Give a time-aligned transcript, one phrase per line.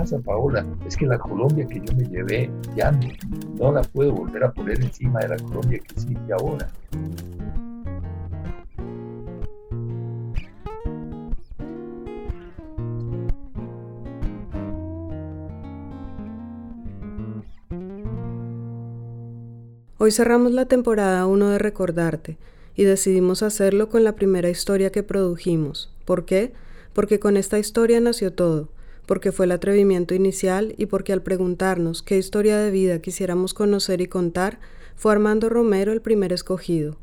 [0.00, 3.08] pasa, Paola, es que la Colombia que yo me llevé ya no,
[3.58, 6.70] no la puedo volver a poner encima de la Colombia que existe ahora.
[19.98, 22.38] Hoy cerramos la temporada 1 de Recordarte
[22.74, 25.94] y decidimos hacerlo con la primera historia que produjimos.
[26.06, 26.54] ¿Por qué?
[26.94, 28.70] Porque con esta historia nació todo,
[29.10, 34.00] porque fue el atrevimiento inicial y porque al preguntarnos qué historia de vida quisiéramos conocer
[34.00, 34.60] y contar,
[34.94, 36.96] fue Armando Romero el primer escogido.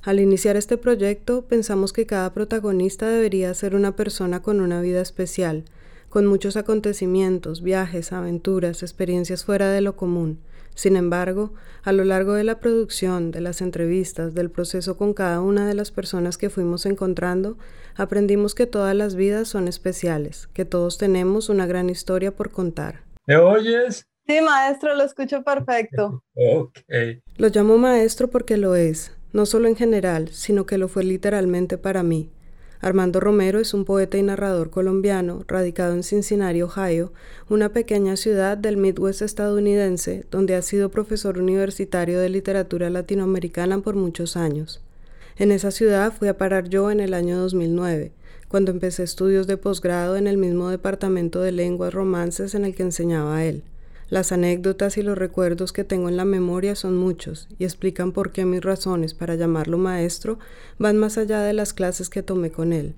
[0.00, 5.02] Al iniciar este proyecto pensamos que cada protagonista debería ser una persona con una vida
[5.02, 5.66] especial,
[6.08, 10.38] con muchos acontecimientos, viajes, aventuras, experiencias fuera de lo común,
[10.74, 15.40] sin embargo, a lo largo de la producción, de las entrevistas, del proceso con cada
[15.40, 17.56] una de las personas que fuimos encontrando,
[17.96, 23.02] aprendimos que todas las vidas son especiales, que todos tenemos una gran historia por contar.
[23.26, 24.06] ¿Me oyes?
[24.26, 26.22] Sí, maestro, lo escucho perfecto.
[26.34, 26.78] ok.
[27.36, 31.78] Lo llamo maestro porque lo es, no solo en general, sino que lo fue literalmente
[31.78, 32.30] para mí.
[32.82, 37.12] Armando Romero es un poeta y narrador colombiano, radicado en Cincinnati, Ohio,
[37.50, 43.96] una pequeña ciudad del Midwest estadounidense, donde ha sido profesor universitario de literatura latinoamericana por
[43.96, 44.80] muchos años.
[45.36, 48.12] En esa ciudad fui a parar yo en el año 2009,
[48.48, 52.82] cuando empecé estudios de posgrado en el mismo departamento de lenguas romances en el que
[52.82, 53.62] enseñaba él.
[54.10, 58.32] Las anécdotas y los recuerdos que tengo en la memoria son muchos y explican por
[58.32, 60.40] qué mis razones para llamarlo maestro
[60.80, 62.96] van más allá de las clases que tomé con él.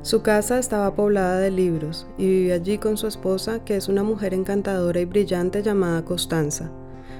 [0.00, 4.02] Su casa estaba poblada de libros y vivía allí con su esposa, que es una
[4.02, 6.72] mujer encantadora y brillante llamada Constanza.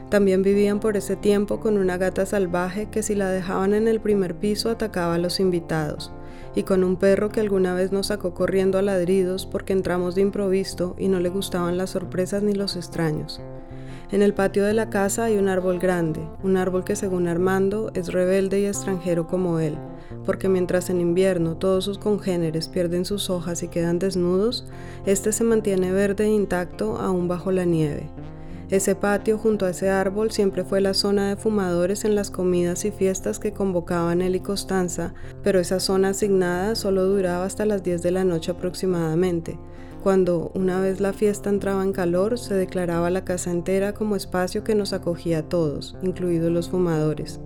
[0.09, 4.01] También vivían por ese tiempo con una gata salvaje que si la dejaban en el
[4.01, 6.11] primer piso atacaba a los invitados
[6.55, 10.23] y con un perro que alguna vez nos sacó corriendo a ladridos porque entramos de
[10.23, 13.41] improviso y no le gustaban las sorpresas ni los extraños.
[14.13, 17.93] En el patio de la casa hay un árbol grande, un árbol que según Armando
[17.95, 19.77] es rebelde y extranjero como él,
[20.27, 24.67] porque mientras en invierno todos sus congéneres pierden sus hojas y quedan desnudos,
[25.07, 28.11] este se mantiene verde e intacto aún bajo la nieve.
[28.71, 32.85] Ese patio junto a ese árbol siempre fue la zona de fumadores en las comidas
[32.85, 37.83] y fiestas que convocaban él y Constanza, pero esa zona asignada solo duraba hasta las
[37.83, 39.59] 10 de la noche aproximadamente,
[40.05, 44.63] cuando una vez la fiesta entraba en calor se declaraba la casa entera como espacio
[44.63, 47.41] que nos acogía a todos, incluidos los fumadores.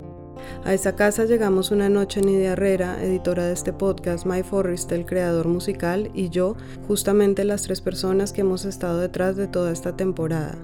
[0.66, 5.06] A esa casa llegamos una noche Nidia Herrera, editora de este podcast, My Forrest, el
[5.06, 6.54] creador musical, y yo,
[6.86, 10.58] justamente las tres personas que hemos estado detrás de toda esta temporada.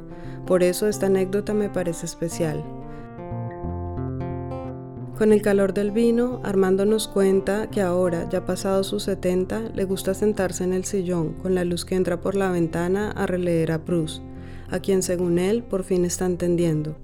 [0.51, 2.65] Por eso esta anécdota me parece especial.
[5.17, 9.85] Con el calor del vino, Armando nos cuenta que ahora, ya pasado sus 70, le
[9.85, 13.71] gusta sentarse en el sillón con la luz que entra por la ventana a releer
[13.71, 14.25] a Proust,
[14.71, 16.97] a quien según él por fin está entendiendo.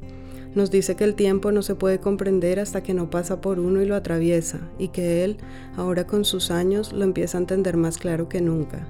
[0.57, 3.81] Nos dice que el tiempo no se puede comprender hasta que no pasa por uno
[3.81, 5.37] y lo atraviesa, y que él,
[5.77, 8.89] ahora con sus años, lo empieza a entender más claro que nunca.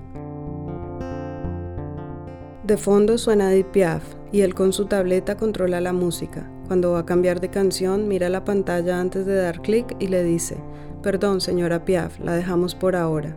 [2.64, 4.02] De fondo suena Edith Piaf
[4.36, 6.46] y él con su tableta controla la música.
[6.66, 10.22] Cuando va a cambiar de canción, mira la pantalla antes de dar clic y le
[10.24, 10.58] dice,
[11.02, 13.34] perdón señora Piaf, la dejamos por ahora.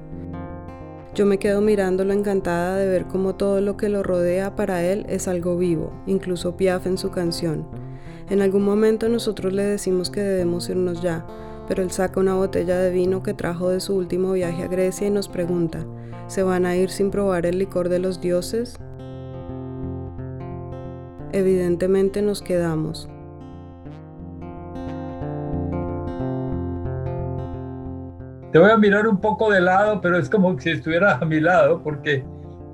[1.16, 5.06] Yo me quedo mirándolo encantada de ver cómo todo lo que lo rodea para él
[5.08, 7.66] es algo vivo, incluso Piaf en su canción.
[8.30, 11.26] En algún momento nosotros le decimos que debemos irnos ya,
[11.70, 15.08] pero él saca una botella de vino que trajo de su último viaje a Grecia
[15.08, 15.86] y nos pregunta,
[16.28, 18.76] ¿se van a ir sin probar el licor de los dioses?
[21.32, 23.10] Evidentemente nos quedamos.
[28.52, 31.40] Te voy a mirar un poco de lado, pero es como si estuvieras a mi
[31.40, 32.24] lado, porque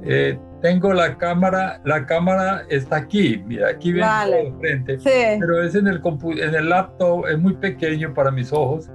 [0.04, 4.98] eh, tengo la cámara, la cámara está aquí, mira, aquí viene de frente,
[5.40, 6.02] pero es en el,
[6.38, 8.90] en el laptop, es muy pequeño para mis ojos.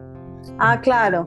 [0.58, 1.26] Ah, claro.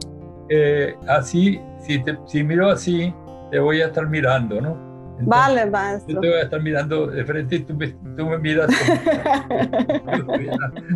[0.50, 3.14] Eh, así, si, te, si miro así,
[3.52, 4.93] te voy a estar mirando, ¿no?
[5.22, 6.16] Vale, maestro.
[6.16, 8.70] Yo te voy a estar mirando de frente y tú me, tú me miras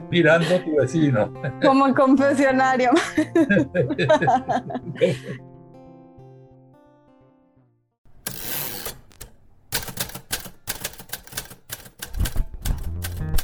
[0.10, 1.34] mirando a tu vecino.
[1.62, 2.92] Como confesionario.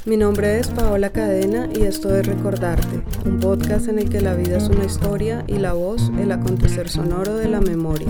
[0.05, 4.33] Mi nombre es Paola Cadena y esto es Recordarte, un podcast en el que la
[4.33, 8.09] vida es una historia y la voz el acontecer sonoro de la memoria.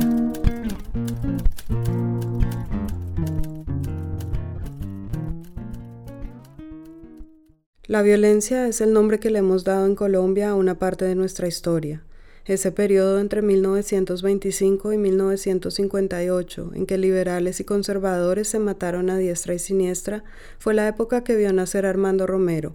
[7.85, 11.15] La violencia es el nombre que le hemos dado en Colombia a una parte de
[11.15, 12.01] nuestra historia.
[12.45, 19.53] Ese periodo entre 1925 y 1958, en que liberales y conservadores se mataron a diestra
[19.53, 20.23] y siniestra,
[20.59, 22.73] fue la época que vio nacer Armando Romero,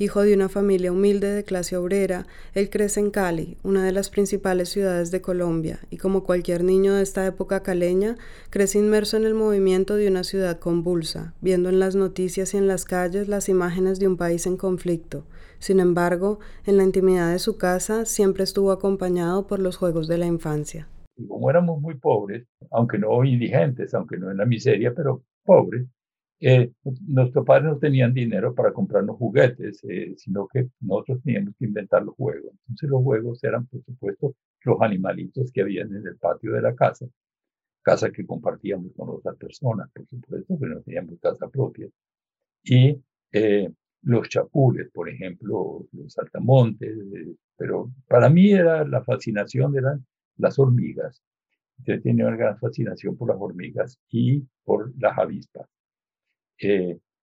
[0.00, 4.08] Hijo de una familia humilde de clase obrera, él crece en Cali, una de las
[4.08, 8.16] principales ciudades de Colombia, y como cualquier niño de esta época caleña,
[8.48, 12.66] crece inmerso en el movimiento de una ciudad convulsa, viendo en las noticias y en
[12.66, 15.26] las calles las imágenes de un país en conflicto.
[15.58, 20.16] Sin embargo, en la intimidad de su casa siempre estuvo acompañado por los juegos de
[20.16, 20.88] la infancia.
[21.28, 25.86] Como éramos muy pobres, aunque no indigentes, aunque no en la miseria, pero pobres,
[26.40, 26.72] eh,
[27.06, 32.02] nuestros padres no tenían dinero para comprarnos juguetes, eh, sino que nosotros teníamos que inventar
[32.02, 32.52] los juegos.
[32.62, 34.34] Entonces los juegos eran, por supuesto,
[34.64, 37.06] los animalitos que habían en el patio de la casa,
[37.82, 41.88] casa que compartíamos con otras personas, por supuesto, pero no teníamos casa propia.
[42.64, 42.98] Y
[43.32, 43.70] eh,
[44.02, 46.96] los chapules, por ejemplo, los saltamontes,
[47.56, 50.06] pero para mí era la fascinación eran
[50.38, 51.22] las hormigas.
[51.78, 55.68] Yo tenía una gran fascinación por las hormigas y por las avispas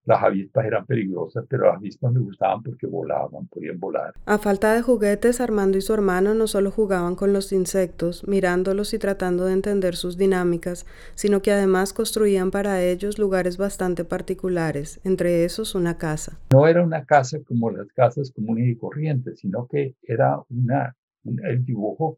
[0.08, 4.14] las avispas eran peligrosas, pero las avispas me gustaban porque volaban, podían volar.
[4.26, 8.94] A falta de juguetes, Armando y su hermano no solo jugaban con los insectos, mirándolos
[8.94, 15.02] y tratando de entender sus dinámicas, sino que además construían para ellos lugares bastante particulares,
[15.04, 16.40] entre esos una casa.
[16.54, 20.96] No era una casa como las casas comunes y corrientes, sino que era una,
[21.26, 22.18] el dibujo,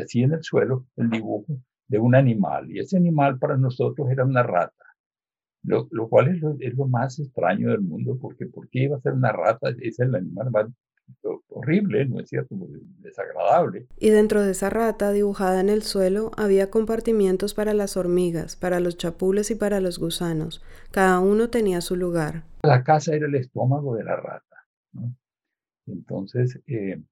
[0.00, 1.58] así en el suelo, el dibujo
[1.88, 4.87] de un animal, y ese animal para nosotros era una rata
[5.62, 6.28] lo, cual
[6.60, 9.70] es lo, más extraño del mundo, porque ¿por qué iba a ser una rata?
[9.80, 10.66] Es el animal más
[11.48, 12.54] horrible, ¿no es cierto?
[13.00, 13.86] Desagradable.
[13.98, 18.80] Y dentro de esa rata dibujada en el suelo había compartimientos para las hormigas, para
[18.80, 20.62] los chapules y para los gusanos.
[20.90, 22.44] Cada uno tenía su lugar.
[22.62, 24.66] La casa era el estómago de la rata.
[24.92, 25.14] ¿no?
[25.86, 27.02] Entonces, eh,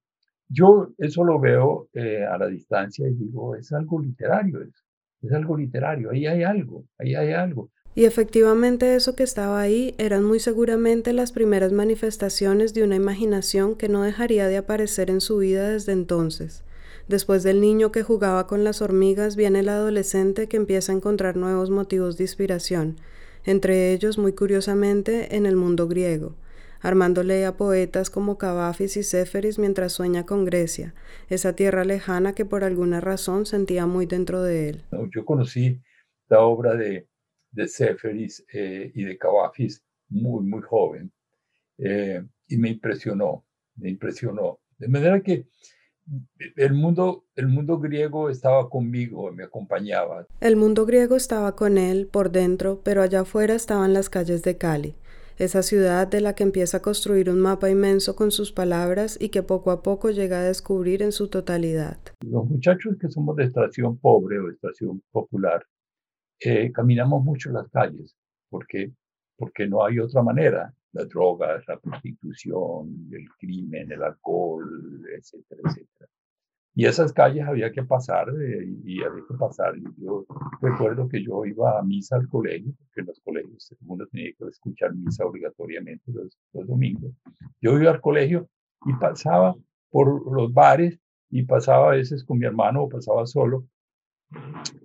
[0.49, 4.85] yo eso lo veo eh, a la distancia y digo, es algo literario, es,
[5.21, 7.71] es algo literario, ahí hay algo, ahí hay algo.
[7.97, 13.75] Y efectivamente eso que estaba ahí eran muy seguramente las primeras manifestaciones de una imaginación
[13.75, 16.63] que no dejaría de aparecer en su vida desde entonces.
[17.07, 21.37] Después del niño que jugaba con las hormigas viene el adolescente que empieza a encontrar
[21.37, 22.97] nuevos motivos de inspiración,
[23.45, 26.35] entre ellos, muy curiosamente, en el mundo griego.
[26.81, 30.93] Armando lee a poetas como Cavafis y Séferis mientras sueña con Grecia,
[31.29, 34.83] esa tierra lejana que por alguna razón sentía muy dentro de él.
[35.09, 35.81] Yo conocí
[36.29, 37.07] la obra de
[37.57, 41.11] de Seferis eh, y de Cavafis muy, muy joven.
[41.79, 43.45] Eh, y me impresionó,
[43.75, 44.59] me impresionó.
[44.77, 45.47] De manera que
[46.55, 50.25] el mundo, el mundo griego estaba conmigo, me acompañaba.
[50.39, 54.57] El mundo griego estaba con él por dentro, pero allá afuera estaban las calles de
[54.57, 54.95] Cali,
[55.37, 59.29] esa ciudad de la que empieza a construir un mapa inmenso con sus palabras y
[59.29, 61.97] que poco a poco llega a descubrir en su totalidad.
[62.21, 65.65] Los muchachos que somos de extracción pobre o de extracción popular,
[66.39, 68.15] eh, caminamos mucho las calles,
[68.49, 68.91] porque,
[69.35, 70.73] porque no hay otra manera.
[70.93, 76.09] Las drogas, la prostitución, el crimen, el alcohol, etcétera, etcétera.
[76.73, 79.73] Y esas calles había que pasar eh, y había que pasar.
[79.97, 80.25] yo
[80.61, 84.45] recuerdo que yo iba a misa al colegio, porque en los colegios mundo tenía que
[84.45, 87.11] escuchar misa obligatoriamente los, los domingos.
[87.61, 88.47] Yo iba al colegio
[88.85, 89.55] y pasaba
[89.89, 90.99] por los bares
[91.31, 93.65] y pasaba a veces con mi hermano o pasaba solo.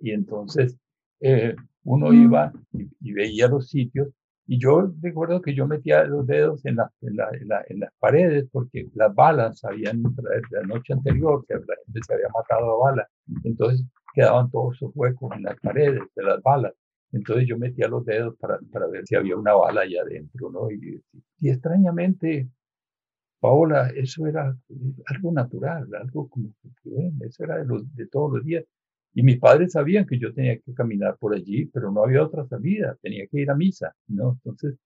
[0.00, 0.78] Y entonces
[1.22, 2.22] eh, uno mm.
[2.24, 4.08] iba y, veía los sitios
[4.46, 8.48] y yo recuerdo que yo metía los dedos en, la, en, la, en, las paredes
[8.50, 10.02] porque las balas habían
[10.50, 13.08] la noche anterior, que la gente se había matado a balas,
[13.44, 16.72] entonces quedaban todos esos huecos en las paredes de las balas.
[17.12, 20.70] Entonces yo metía los dedos para, para ver si había una bala allá adentro, ¿no?
[20.70, 21.02] Y,
[21.40, 22.48] y extrañamente,
[23.38, 24.56] Paola, eso era
[25.06, 26.48] algo natural, algo como
[26.82, 28.64] que, eso era de, los, de todos los días.
[29.14, 32.46] Y mis padres sabían que yo tenía que caminar por allí, pero no había otra
[32.46, 34.38] salida, tenía que ir a misa, ¿no?
[34.44, 34.78] Entonces,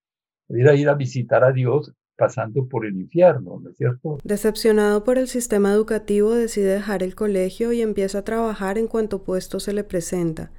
[0.49, 4.19] era ir a visitar a Dios pasando por el infierno, ¿no es cierto?
[4.25, 9.23] Decepcionado por el sistema educativo, decide dejar el colegio y empieza a trabajar en cuanto
[9.23, 10.51] puesto se le presenta.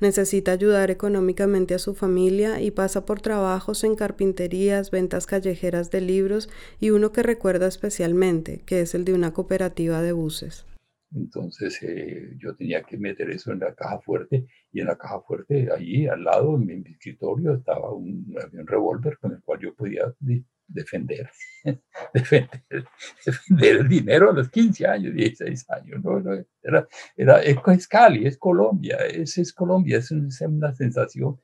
[0.00, 6.00] Necesita ayudar económicamente a su familia y pasa por trabajos en carpinterías, ventas callejeras de
[6.00, 6.50] libros
[6.80, 10.66] y uno que recuerda especialmente, que es el de una cooperativa de buses.
[11.14, 15.20] Entonces eh, yo tenía que meter eso en la caja fuerte y en la caja
[15.20, 18.34] fuerte, allí al lado en mi escritorio estaba un,
[18.66, 20.12] revólver con el cual yo podía
[20.66, 21.30] defender,
[22.14, 22.64] defender,
[23.24, 26.02] defender, el dinero a los 15 años, 16 años.
[26.02, 26.18] ¿no?
[26.62, 31.38] Era, era, es Cali, es Colombia, es, es Colombia, es una sensación,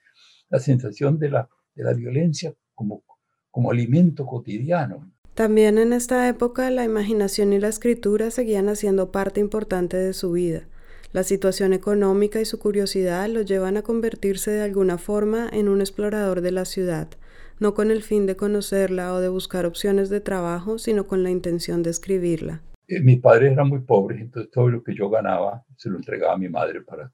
[0.48, 3.04] la sensación de la, de la violencia como,
[3.50, 5.12] como alimento cotidiano.
[5.40, 10.32] También en esta época la imaginación y la escritura seguían haciendo parte importante de su
[10.32, 10.64] vida.
[11.14, 15.80] La situación económica y su curiosidad lo llevan a convertirse de alguna forma en un
[15.80, 17.08] explorador de la ciudad,
[17.58, 21.30] no con el fin de conocerla o de buscar opciones de trabajo, sino con la
[21.30, 22.60] intención de escribirla.
[22.86, 26.34] Eh, mis padres eran muy pobres, entonces todo lo que yo ganaba se lo entregaba
[26.34, 27.10] a mi madre para,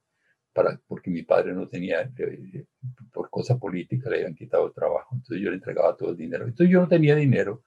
[0.52, 2.64] para, porque mi padre no tenía, eh,
[3.12, 6.44] por cosas políticas le habían quitado el trabajo, entonces yo le entregaba todo el dinero.
[6.44, 7.62] Entonces yo no tenía dinero,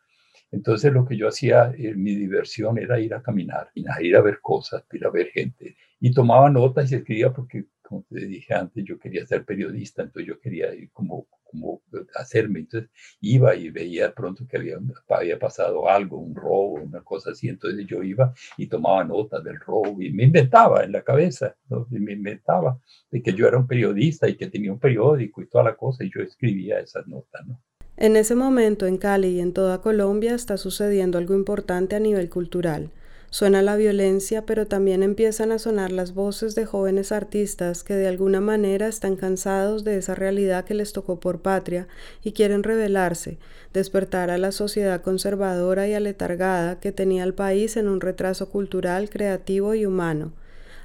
[0.51, 4.39] entonces lo que yo hacía, eh, mi diversión era ir a caminar, ir a ver
[4.41, 5.75] cosas, ir a ver gente.
[6.00, 10.27] Y tomaba notas y escribía porque, como te dije antes, yo quería ser periodista, entonces
[10.27, 11.82] yo quería ir como, como
[12.15, 12.60] hacerme.
[12.60, 12.89] Entonces
[13.22, 14.77] iba y veía pronto que había,
[15.10, 17.48] había pasado algo, un robo, una cosa así.
[17.50, 21.56] Entonces yo iba y tomaba notas del robo y me inventaba en la cabeza,
[21.89, 22.79] me inventaba
[23.12, 26.03] de que yo era un periodista y que tenía un periódico y toda la cosa
[26.03, 27.62] y yo escribía esas notas, ¿no?
[28.01, 32.29] En ese momento en Cali y en toda Colombia está sucediendo algo importante a nivel
[32.29, 32.91] cultural.
[33.29, 38.08] Suena la violencia, pero también empiezan a sonar las voces de jóvenes artistas que de
[38.08, 41.89] alguna manera están cansados de esa realidad que les tocó por patria
[42.24, 43.38] y quieren rebelarse,
[43.74, 49.10] despertar a la sociedad conservadora y aletargada que tenía al país en un retraso cultural,
[49.10, 50.32] creativo y humano.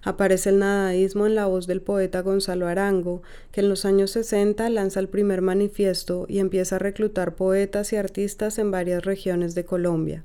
[0.04, 4.68] Aparece el nadaísmo en la voz del poeta Gonzalo Arango, que en los años 60
[4.68, 9.64] lanza el primer manifiesto y empieza a reclutar poetas y artistas en varias regiones de
[9.64, 10.24] Colombia.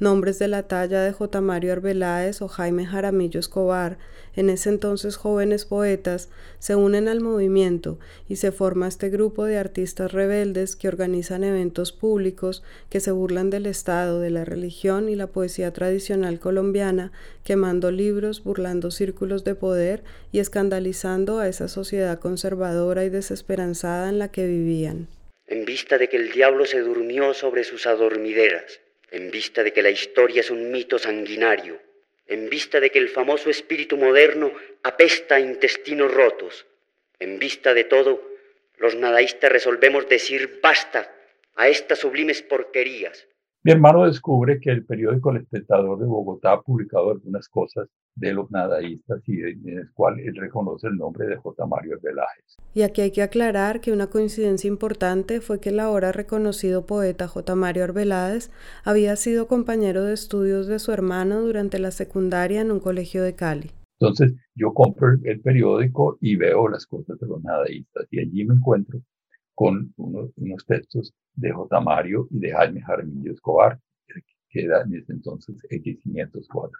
[0.00, 1.40] Nombres de la talla de J.
[1.40, 3.96] Mario Arbeláez o Jaime Jaramillo Escobar,
[4.34, 9.56] en ese entonces jóvenes poetas, se unen al movimiento y se forma este grupo de
[9.56, 15.14] artistas rebeldes que organizan eventos públicos que se burlan del Estado, de la religión y
[15.14, 17.12] la poesía tradicional colombiana,
[17.44, 24.18] quemando libros, burlando círculos de poder y escandalizando a esa sociedad conservadora y desesperanzada en
[24.18, 25.06] la que vivían.
[25.46, 28.80] En vista de que el diablo se durmió sobre sus adormideras,
[29.14, 31.80] en vista de que la historia es un mito sanguinario,
[32.26, 34.52] en vista de que el famoso espíritu moderno
[34.82, 36.66] apesta a intestinos rotos,
[37.20, 38.28] en vista de todo,
[38.76, 41.14] los nadaístas resolvemos decir basta
[41.54, 43.26] a estas sublimes porquerías
[43.64, 48.34] mi hermano descubre que el periódico El Espectador de Bogotá ha publicado algunas cosas de
[48.34, 51.66] los nadaístas y en el cual él reconoce el nombre de J.
[51.66, 52.58] Mario Veláez.
[52.74, 57.26] Y aquí hay que aclarar que una coincidencia importante fue que el ahora reconocido poeta
[57.26, 57.54] J.
[57.56, 58.50] Mario Arbeláez
[58.84, 63.34] había sido compañero de estudios de su hermano durante la secundaria en un colegio de
[63.34, 63.70] Cali.
[63.98, 68.56] Entonces yo compro el periódico y veo las cosas de los nadaístas y allí me
[68.56, 69.00] encuentro
[69.54, 71.80] con unos, textos de J.
[71.80, 73.80] Mario y de Jaime Jaramillo Escobar,
[74.48, 76.70] que era en ese entonces X504.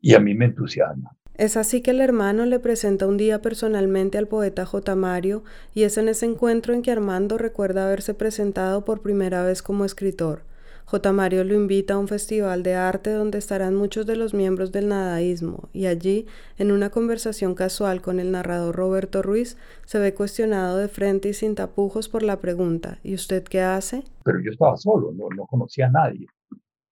[0.00, 1.16] Y a mí me entusiasma.
[1.34, 4.96] Es así que el hermano le presenta un día personalmente al poeta J.
[4.96, 9.62] Mario y es en ese encuentro en que Armando recuerda haberse presentado por primera vez
[9.62, 10.44] como escritor.
[10.88, 11.12] J.
[11.12, 14.86] Mario lo invita a un festival de arte donde estarán muchos de los miembros del
[14.86, 16.26] nadaísmo, y allí,
[16.58, 21.34] en una conversación casual con el narrador Roberto Ruiz, se ve cuestionado de frente y
[21.34, 24.04] sin tapujos por la pregunta, ¿y usted qué hace?
[24.24, 26.28] Pero yo estaba solo, no, no conocía a nadie.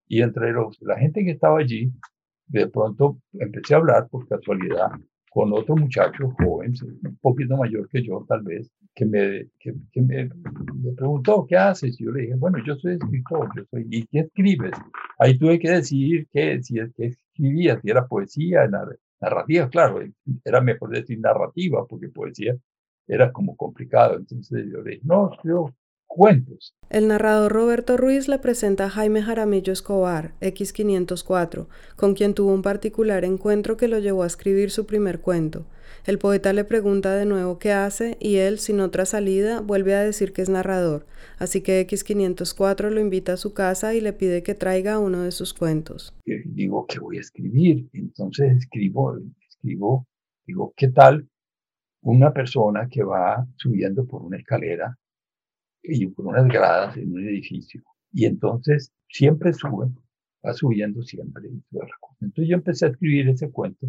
[0.08, 1.92] Y entre los, la gente que estaba allí,
[2.48, 4.90] de pronto empecé a hablar por casualidad
[5.34, 10.30] con otro muchacho joven, un poquito mayor que yo tal vez, que me, que, me,
[10.96, 12.00] preguntó, ¿qué haces?
[12.00, 14.70] Y yo le dije, bueno, yo soy escritor, yo soy, ¿y qué escribes?
[15.18, 18.68] Ahí tuve que decidir qué, si es que escribía, si era poesía,
[19.20, 19.98] narrativa, claro,
[20.44, 22.54] era mejor decir narrativa, porque poesía
[23.08, 24.16] era como complicado.
[24.18, 25.74] Entonces yo le dije, no, escribo
[26.06, 26.74] cuentos.
[26.90, 32.62] El narrador Roberto Ruiz le presenta a Jaime Jaramillo Escobar, X504, con quien tuvo un
[32.62, 35.66] particular encuentro que lo llevó a escribir su primer cuento.
[36.06, 40.02] El poeta le pregunta de nuevo qué hace y él, sin otra salida, vuelve a
[40.02, 41.06] decir que es narrador,
[41.38, 45.32] así que X504 lo invita a su casa y le pide que traiga uno de
[45.32, 46.14] sus cuentos.
[46.24, 47.88] Digo, ¿qué voy a escribir?
[47.92, 49.16] Entonces escribo,
[49.48, 50.06] escribo,
[50.46, 51.26] digo, ¿qué tal
[52.02, 54.98] una persona que va subiendo por una escalera
[55.84, 57.82] y por unas gradas en un edificio?
[58.12, 59.88] Y entonces siempre sube,
[60.44, 61.48] va subiendo siempre.
[62.20, 63.88] Entonces yo empecé a escribir ese cuento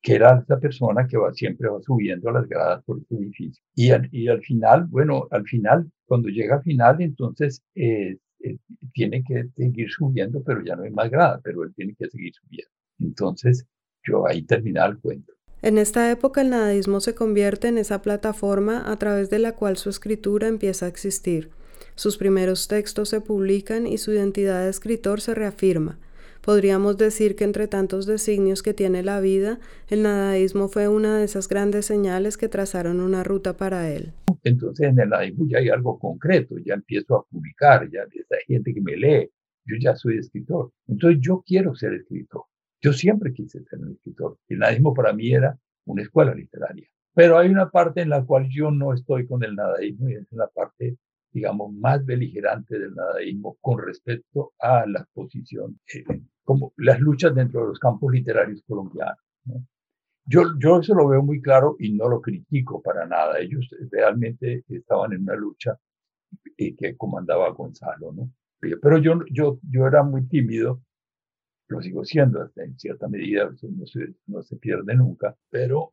[0.00, 3.62] que era esa persona que va siempre va subiendo las gradas por ese edificio.
[3.74, 8.58] Y al, y al final, bueno, al final, cuando llega al final, entonces eh, eh,
[8.92, 12.32] tiene que seguir subiendo, pero ya no hay más gradas, pero él tiene que seguir
[12.34, 12.70] subiendo.
[13.00, 13.66] Entonces,
[14.04, 15.32] yo ahí terminaba el cuento.
[15.60, 19.76] En esta época el nadaísmo se convierte en esa plataforma a través de la cual
[19.76, 21.50] su escritura empieza a existir.
[21.96, 25.98] Sus primeros textos se publican y su identidad de escritor se reafirma.
[26.42, 31.24] Podríamos decir que entre tantos designios que tiene la vida, el nadaísmo fue una de
[31.24, 34.12] esas grandes señales que trazaron una ruta para él.
[34.44, 38.72] Entonces en el nadaísmo ya hay algo concreto, ya empiezo a publicar, ya hay gente
[38.72, 39.28] que me lee,
[39.66, 40.70] yo ya soy escritor.
[40.86, 42.44] Entonces yo quiero ser escritor.
[42.80, 44.38] Yo siempre quise ser un escritor.
[44.48, 46.88] El nadaísmo para mí era una escuela literaria.
[47.14, 50.26] Pero hay una parte en la cual yo no estoy con el nadaísmo y es
[50.30, 50.96] la parte,
[51.32, 56.04] digamos, más beligerante del nadaísmo con respecto a la posición, eh,
[56.44, 59.18] como las luchas dentro de los campos literarios colombianos.
[60.24, 63.40] Yo, yo eso lo veo muy claro y no lo critico para nada.
[63.40, 65.76] Ellos realmente estaban en una lucha
[66.56, 68.30] eh, que comandaba Gonzalo, ¿no?
[68.60, 70.82] Pero yo, yo, yo era muy tímido
[71.68, 75.92] lo sigo siendo hasta en cierta medida, no se, no se pierde nunca, pero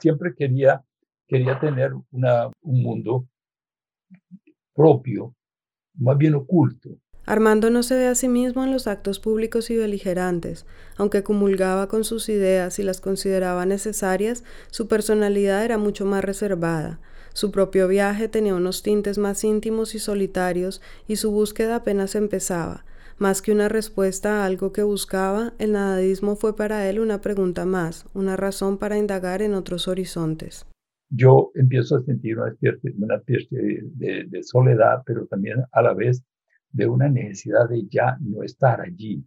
[0.00, 0.84] siempre quería,
[1.26, 3.28] quería tener un mundo
[4.72, 5.34] propio,
[5.94, 6.90] más bien oculto.
[7.24, 10.64] Armando no se ve a sí mismo en los actos públicos y beligerantes.
[10.96, 17.00] Aunque comulgaba con sus ideas y las consideraba necesarias, su personalidad era mucho más reservada.
[17.32, 22.84] Su propio viaje tenía unos tintes más íntimos y solitarios y su búsqueda apenas empezaba.
[23.18, 27.64] Más que una respuesta a algo que buscaba, el nadadismo fue para él una pregunta
[27.64, 30.66] más, una razón para indagar en otros horizontes.
[31.08, 36.22] Yo empiezo a sentir una especie, de, soledad, pero también a la vez
[36.72, 39.24] de una necesidad de ya no estar allí,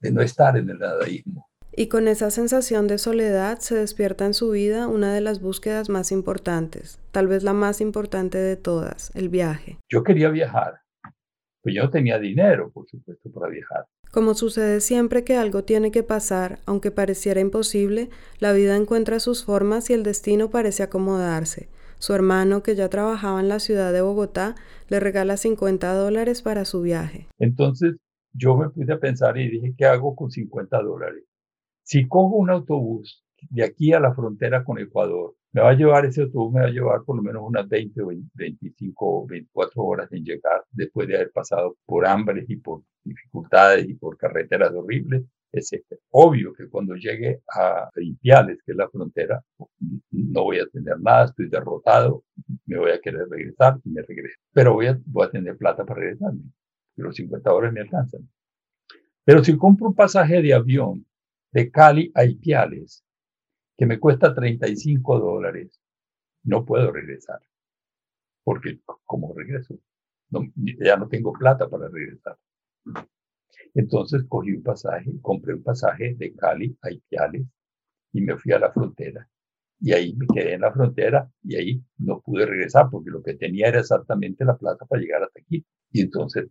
[0.00, 1.48] de no estar en el nadadismo.
[1.74, 5.88] Y con esa sensación de soledad se despierta en su vida una de las búsquedas
[5.88, 9.78] más importantes, tal vez la más importante de todas, el viaje.
[9.90, 10.83] Yo quería viajar,
[11.64, 13.86] pues yo no tenía dinero, por supuesto, para viajar.
[14.12, 19.46] Como sucede siempre que algo tiene que pasar, aunque pareciera imposible, la vida encuentra sus
[19.46, 21.70] formas y el destino parece acomodarse.
[21.98, 24.56] Su hermano, que ya trabajaba en la ciudad de Bogotá,
[24.90, 27.28] le regala 50 dólares para su viaje.
[27.38, 27.94] Entonces
[28.34, 31.24] yo me puse a pensar y dije, ¿qué hago con 50 dólares?
[31.82, 36.04] Si cojo un autobús de aquí a la frontera con Ecuador me va a llevar
[36.04, 38.02] ese autobús, me va a llevar por lo menos unas 20,
[38.34, 43.94] 25, 24 horas en llegar después de haber pasado por hambre y por dificultades y
[43.94, 45.84] por carreteras horribles, etc.
[46.10, 49.44] Obvio que cuando llegue a Ipiales, que es la frontera,
[50.10, 52.24] no voy a tener nada, estoy derrotado,
[52.66, 54.36] me voy a querer regresar y me regreso.
[54.52, 56.42] Pero voy a, voy a tener plata para regresarme,
[56.96, 58.28] los 50 horas me alcanzan.
[59.24, 61.06] Pero si compro un pasaje de avión
[61.52, 63.04] de Cali a Ipiales,
[63.76, 65.80] que me cuesta 35 dólares,
[66.44, 67.40] no puedo regresar.
[68.44, 69.78] Porque, como regreso?
[70.80, 72.36] ya no tengo plata para regresar.
[73.74, 77.46] Entonces cogí un pasaje, compré un pasaje de Cali a Ipiales
[78.12, 79.28] y me fui a la frontera.
[79.80, 83.34] Y ahí me quedé en la frontera y ahí no pude regresar porque lo que
[83.34, 85.64] tenía era exactamente la plata para llegar hasta aquí.
[85.90, 86.48] Y entonces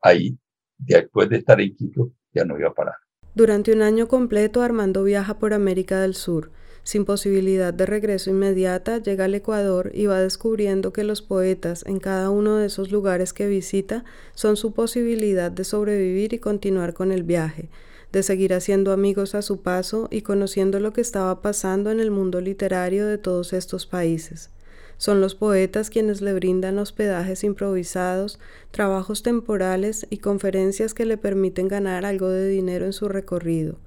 [0.00, 0.38] ahí,
[0.76, 2.96] después de estar en Quito, ya no iba a parar.
[3.34, 6.52] Durante un año completo, Armando viaja por América del Sur
[6.84, 11.98] sin posibilidad de regreso inmediata, llega al Ecuador y va descubriendo que los poetas en
[11.98, 17.10] cada uno de esos lugares que visita son su posibilidad de sobrevivir y continuar con
[17.10, 17.70] el viaje,
[18.12, 22.10] de seguir haciendo amigos a su paso y conociendo lo que estaba pasando en el
[22.10, 24.50] mundo literario de todos estos países.
[24.98, 28.38] Son los poetas quienes le brindan hospedajes improvisados,
[28.70, 33.78] trabajos temporales y conferencias que le permiten ganar algo de dinero en su recorrido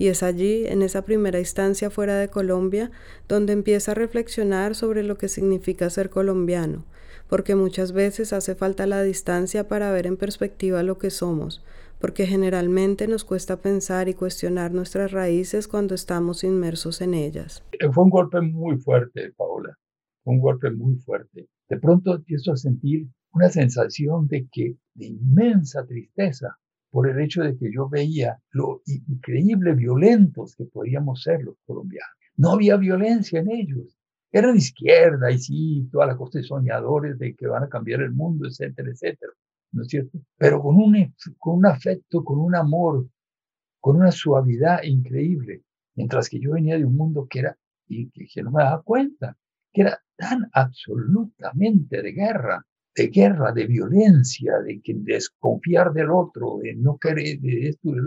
[0.00, 2.90] y es allí, en esa primera instancia fuera de Colombia,
[3.28, 6.86] donde empieza a reflexionar sobre lo que significa ser colombiano,
[7.28, 11.62] porque muchas veces hace falta la distancia para ver en perspectiva lo que somos,
[12.00, 17.62] porque generalmente nos cuesta pensar y cuestionar nuestras raíces cuando estamos inmersos en ellas.
[17.92, 19.76] Fue un golpe muy fuerte, Paola,
[20.24, 21.50] un golpe muy fuerte.
[21.68, 26.56] De pronto empiezo a sentir una sensación de que de inmensa tristeza
[26.90, 32.10] por el hecho de que yo veía lo increíble violentos que podíamos ser los colombianos.
[32.36, 33.96] No había violencia en ellos.
[34.32, 38.12] Eran izquierda y sí, toda la cosa de soñadores de que van a cambiar el
[38.12, 39.32] mundo, etcétera, etcétera.
[39.72, 40.18] ¿No es cierto?
[40.36, 43.06] Pero con un, con un afecto, con un amor,
[43.80, 45.62] con una suavidad increíble.
[45.94, 49.36] Mientras que yo venía de un mundo que era, y que no me daba cuenta,
[49.72, 56.74] que era tan absolutamente de guerra, de guerra, de violencia, de desconfiar del otro, de
[56.74, 58.00] no querer de esto, de,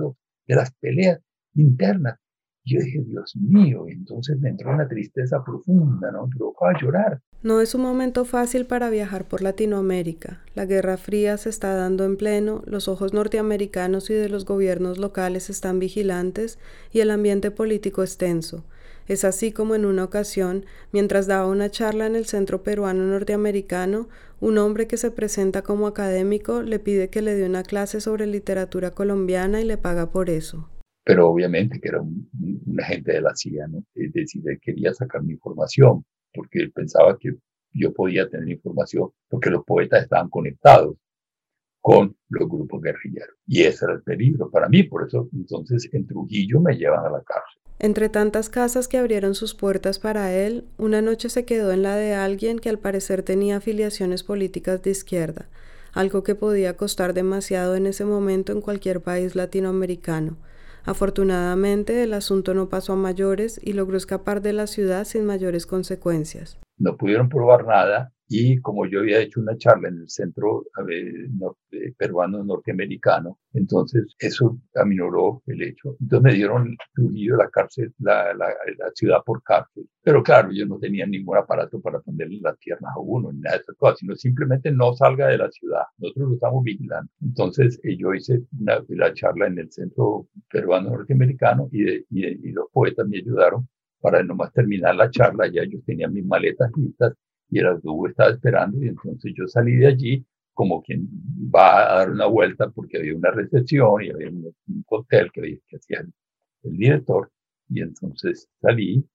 [0.47, 1.19] de las peleas
[1.55, 2.19] internas.
[2.65, 6.29] Yo dije, Dios mío, entonces me entró una tristeza profunda, ¿no?
[6.31, 7.19] Pero a llorar.
[7.41, 10.41] No es un momento fácil para viajar por Latinoamérica.
[10.55, 14.97] La Guerra Fría se está dando en pleno, los ojos norteamericanos y de los gobiernos
[14.97, 16.57] locales están vigilantes
[16.93, 18.63] y el ambiente político es tenso.
[19.07, 24.07] Es así como en una ocasión, mientras daba una charla en el Centro Peruano Norteamericano,
[24.43, 28.27] un hombre que se presenta como académico le pide que le dé una clase sobre
[28.27, 30.69] literatura colombiana y le paga por eso.
[31.05, 32.29] Pero obviamente que era un,
[32.77, 33.85] agente de la CIA, ¿no?
[33.95, 36.03] Es decir, él quería sacar mi información
[36.33, 37.37] porque él pensaba que
[37.71, 40.97] yo podía tener información porque los poetas estaban conectados
[41.79, 43.37] con los grupos guerrilleros.
[43.47, 47.09] Y ese era el peligro para mí, por eso entonces en Trujillo me llevan a
[47.09, 47.62] la cárcel.
[47.79, 51.95] Entre tantas casas que abrieron sus puertas para él, una noche se quedó en la
[51.95, 55.47] de alguien que al parecer tenía afiliaciones políticas de izquierda,
[55.91, 60.37] algo que podía costar demasiado en ese momento en cualquier país latinoamericano.
[60.85, 65.65] Afortunadamente, el asunto no pasó a mayores y logró escapar de la ciudad sin mayores
[65.65, 66.59] consecuencias.
[66.77, 70.65] No pudieron probar nada y como yo había hecho una charla en el Centro
[71.97, 75.95] Peruano Norteamericano, entonces eso aminoró el hecho.
[75.99, 79.87] Entonces me dieron Trujillo la cárcel, la, la, la, ciudad por cárcel.
[80.01, 83.57] Pero claro, yo no tenía ningún aparato para ponerle las piernas a uno, ni nada
[83.57, 85.83] de esas cosas, sino simplemente no salga de la ciudad.
[85.97, 87.11] Nosotros lo estamos vigilando.
[87.21, 92.51] Entonces eh, yo hice una, la charla en el Centro Peruano Norteamericano y, y, y
[92.51, 93.67] los poetas me ayudaron
[94.01, 97.13] para nomás terminar la charla, ya yo tenía mis maletas listas
[97.53, 101.07] y el autobús estaba esperando y entonces yo salí de allí como quien
[101.53, 104.53] va a dar una vuelta porque había una recepción y había un,
[104.87, 106.05] hotel que, que hacía
[106.63, 107.31] el director
[107.69, 109.05] y entonces salí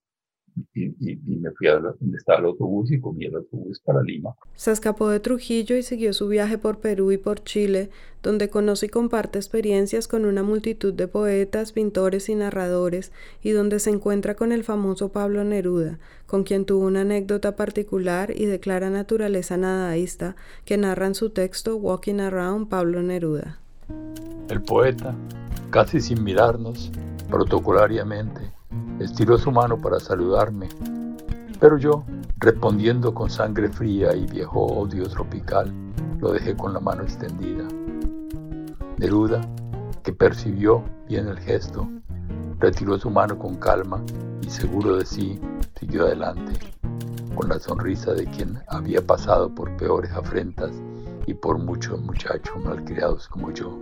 [0.75, 4.35] y, me fui a donde estaba el autobús y comí el autobús para Lima.
[4.55, 7.91] Se escapó de Trujillo y siguió su viaje por Perú y por Chile,
[8.23, 13.79] donde conoce y comparte experiencias con una multitud de poetas, pintores y narradores, y donde
[13.79, 18.61] se encuentra con el famoso Pablo Neruda, con quien tuvo una anécdota particular y de
[18.61, 23.61] clara naturaleza nadaísta que narra en su texto Walking Around Pablo Neruda.
[24.49, 25.15] El poeta,
[25.71, 26.91] casi sin mirarnos,
[27.31, 28.58] protocolariamente,
[29.01, 30.69] estiró su mano para saludarme,
[31.61, 32.05] pero yo,
[32.39, 35.73] respondiendo con sangre fría y viejo odio tropical,
[36.19, 37.65] lo dejé con la mano extendida.
[38.99, 39.41] Neruda,
[40.03, 41.89] que percibió bien el gesto,
[42.59, 44.03] retiró su mano con calma
[44.43, 45.41] y seguro de sí,
[45.79, 46.53] siguió adelante,
[47.35, 50.71] con la sonrisa de quien había pasado por peores afrentas
[51.27, 53.79] y por muchos muchachos malcriados como yo.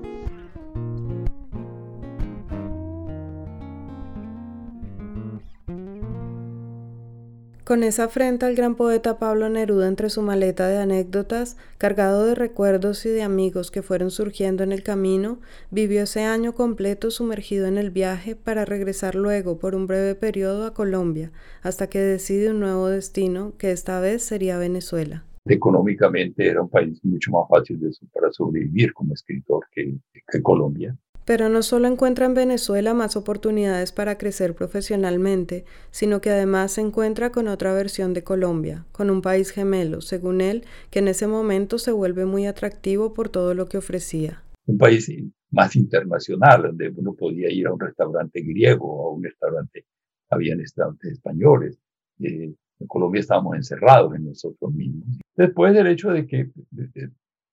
[7.66, 12.36] Con esa afrenta el gran poeta Pablo Neruda entre su maleta de anécdotas, cargado de
[12.36, 15.40] recuerdos y de amigos que fueron surgiendo en el camino,
[15.72, 20.64] vivió ese año completo sumergido en el viaje para regresar luego por un breve periodo
[20.64, 25.24] a Colombia, hasta que decide un nuevo destino, que esta vez sería Venezuela.
[25.44, 27.80] Económicamente era un país mucho más fácil
[28.12, 29.98] para sobrevivir como escritor que
[30.40, 30.96] Colombia.
[31.26, 36.82] Pero no solo encuentra en Venezuela más oportunidades para crecer profesionalmente, sino que además se
[36.82, 41.26] encuentra con otra versión de Colombia, con un país gemelo, según él, que en ese
[41.26, 44.44] momento se vuelve muy atractivo por todo lo que ofrecía.
[44.66, 45.12] Un país
[45.50, 49.84] más internacional, donde uno podía ir a un restaurante griego a un restaurante,
[50.30, 51.76] habían restaurantes españoles.
[52.20, 55.08] Eh, en Colombia estábamos encerrados en nosotros mismos.
[55.34, 56.50] Después del hecho de que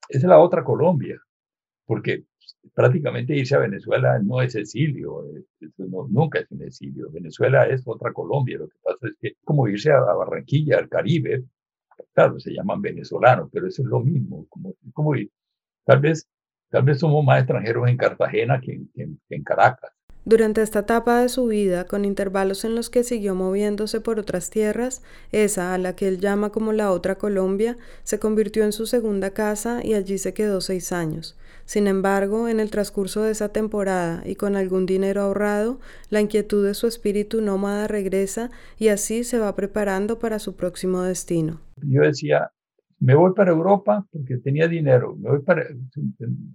[0.10, 1.20] es la otra Colombia,
[1.86, 2.24] porque
[2.74, 5.26] prácticamente irse a Venezuela no es exilio,
[6.10, 7.12] nunca es un exilio.
[7.12, 8.58] Venezuela es otra Colombia.
[8.60, 11.44] Lo que pasa es que como irse a, Barranquilla, al Caribe,
[12.14, 14.48] claro, se llaman venezolanos, pero eso es lo mismo.
[14.50, 15.14] Como,
[15.86, 16.28] tal vez,
[16.70, 19.92] tal vez somos más extranjeros en Cartagena que en Caracas.
[20.26, 24.50] Durante esta etapa de su vida, con intervalos en los que siguió moviéndose por otras
[24.50, 28.86] tierras, esa, a la que él llama como la otra Colombia, se convirtió en su
[28.86, 31.38] segunda casa y allí se quedó seis años.
[31.66, 36.66] Sin embargo, en el transcurso de esa temporada y con algún dinero ahorrado, la inquietud
[36.66, 41.62] de su espíritu nómada regresa y así se va preparando para su próximo destino.
[41.78, 42.52] Yo decía,
[43.00, 45.30] me voy para Europa porque tenía dinero, me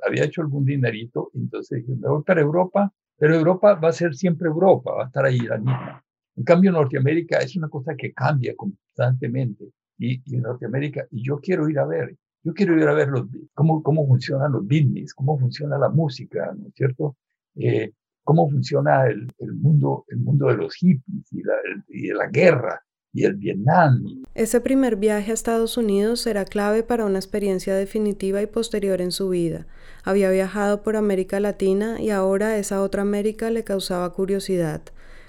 [0.06, 4.48] había hecho algún dinerito, entonces me voy para Europa pero Europa va a ser siempre
[4.48, 6.04] Europa, va a estar ahí la misma.
[6.36, 9.72] En cambio, Norteamérica es una cosa que cambia constantemente.
[9.98, 13.08] Y, en Norteamérica, y yo quiero ir a ver, yo quiero ir a ver
[13.54, 17.16] cómo, cómo funcionan los business, cómo funciona la música, ¿no es cierto?
[17.56, 21.42] Eh, cómo funciona el, mundo, el mundo de los hippies y,
[21.88, 24.04] y de la guerra y el Vietnam.
[24.34, 29.12] Ese primer viaje a Estados Unidos será clave para una experiencia definitiva y posterior en
[29.12, 29.66] su vida.
[30.04, 34.82] Había viajado por América Latina y ahora esa otra América le causaba curiosidad.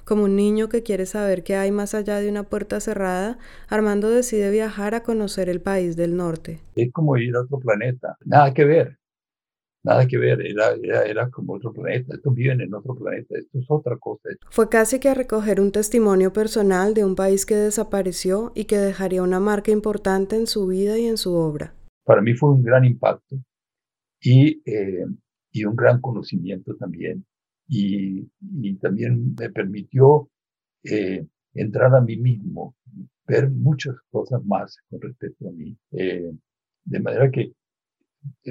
[0.09, 4.09] Como un niño que quiere saber qué hay más allá de una puerta cerrada, Armando
[4.09, 6.61] decide viajar a conocer el país del norte.
[6.75, 8.97] Es como ir a otro planeta, nada que ver
[9.83, 10.73] nada que ver, era,
[11.05, 14.29] era, como otro planeta, estos viven en otro planeta, esto es otra cosa.
[14.49, 18.77] Fue casi que a recoger un testimonio personal de un país que desapareció y que
[18.77, 21.73] dejaría una marca importante en su vida y en su obra.
[22.03, 23.37] Para mí fue un gran impacto
[24.21, 25.05] y, eh,
[25.51, 27.25] y un gran conocimiento también.
[27.69, 28.27] Y,
[28.81, 30.29] también me permitió
[30.83, 32.75] eh, entrar a mí mismo,
[33.27, 35.77] ver muchas cosas más con respecto a mí.
[35.91, 36.31] Eh,
[36.85, 37.53] de manera que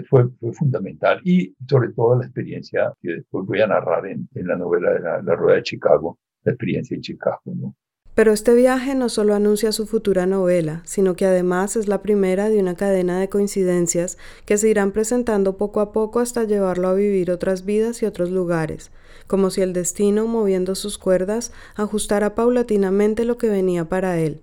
[0.09, 4.93] fue, fundamental y sobre todo la experiencia que después voy a narrar en, la novela
[4.93, 7.75] de la, Rueda de Chicago, la experiencia en Chicago.
[8.19, 12.49] Pero este viaje no solo anuncia su futura novela, sino que además es la primera
[12.49, 16.95] de una cadena de coincidencias que se irán presentando poco a poco hasta llevarlo a
[16.95, 18.91] vivir otras vidas y otros lugares,
[19.29, 24.41] como si el destino, moviendo sus cuerdas, ajustara paulatinamente lo que venía para él.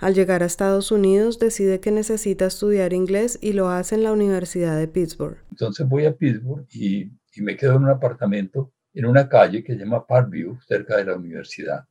[0.00, 4.12] Al llegar a Estados Unidos decide que necesita estudiar inglés y lo hace en la
[4.12, 5.36] Universidad de Pittsburgh.
[5.50, 9.74] Entonces voy a Pittsburgh y, y me quedo en un apartamento en una calle que
[9.74, 11.84] se llama Parkview, cerca de la universidad.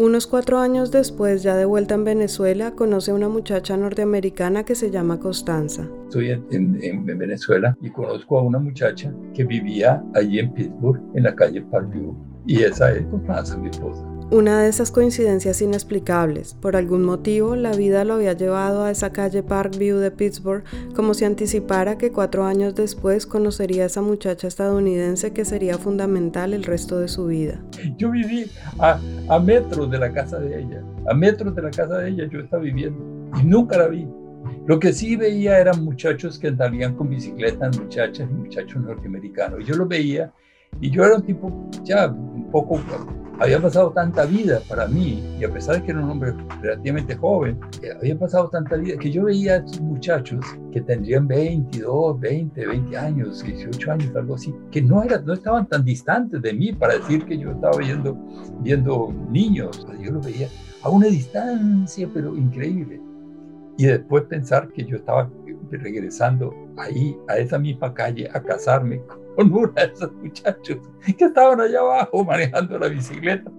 [0.00, 4.74] Unos cuatro años después, ya de vuelta en Venezuela, conoce a una muchacha norteamericana que
[4.74, 5.86] se llama Constanza.
[6.04, 11.24] Estoy en, en, Venezuela y conozco a una muchacha que vivía allí en Pittsburgh, en
[11.24, 14.09] la calle Parkview, y esa es Constanza, mi esposa.
[14.32, 16.54] Una de esas coincidencias inexplicables.
[16.54, 20.62] Por algún motivo, la vida lo había llevado a esa calle Parkview de Pittsburgh
[20.94, 26.54] como si anticipara que cuatro años después conocería a esa muchacha estadounidense que sería fundamental
[26.54, 27.60] el resto de su vida.
[27.96, 30.80] Yo viví a, a metros de la casa de ella.
[31.08, 33.04] A metros de la casa de ella yo estaba viviendo
[33.36, 34.06] y nunca la vi.
[34.64, 39.66] Lo que sí veía eran muchachos que andarían con bicicletas, muchachas y muchachos norteamericanos.
[39.66, 40.32] Yo lo veía
[40.80, 42.80] y yo era un tipo ya un poco
[43.40, 47.16] había pasado tanta vida para mí, y a pesar de que era un hombre relativamente
[47.16, 47.58] joven,
[47.98, 52.96] había pasado tanta vida que yo veía a estos muchachos que tendrían 22, 20, 20
[52.98, 56.98] años, 18 años, algo así, que no, era, no estaban tan distantes de mí para
[56.98, 58.14] decir que yo estaba viendo,
[58.60, 59.86] viendo niños.
[60.02, 60.48] Yo los veía
[60.82, 63.00] a una distancia, pero increíble.
[63.78, 65.30] Y después pensar que yo estaba
[65.70, 71.60] regresando ahí, a esa misma calle, a casarme con uno de esos muchachos que estaban
[71.60, 73.50] allá abajo manejando la bicicleta.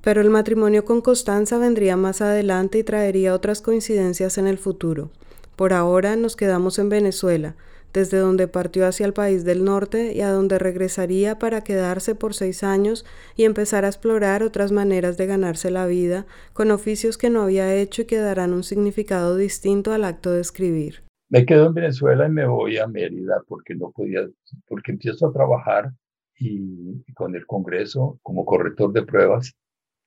[0.00, 5.10] Pero el matrimonio con Constanza vendría más adelante y traería otras coincidencias en el futuro.
[5.56, 7.54] Por ahora nos quedamos en Venezuela,
[7.92, 12.34] desde donde partió hacia el país del norte y a donde regresaría para quedarse por
[12.34, 13.04] seis años
[13.36, 17.74] y empezar a explorar otras maneras de ganarse la vida con oficios que no había
[17.74, 21.09] hecho y que darán un significado distinto al acto de escribir.
[21.30, 24.28] Me quedo en Venezuela y me voy a Mérida porque no podía,
[24.66, 25.92] porque empiezo a trabajar
[26.36, 29.54] y, con el Congreso como corrector de pruebas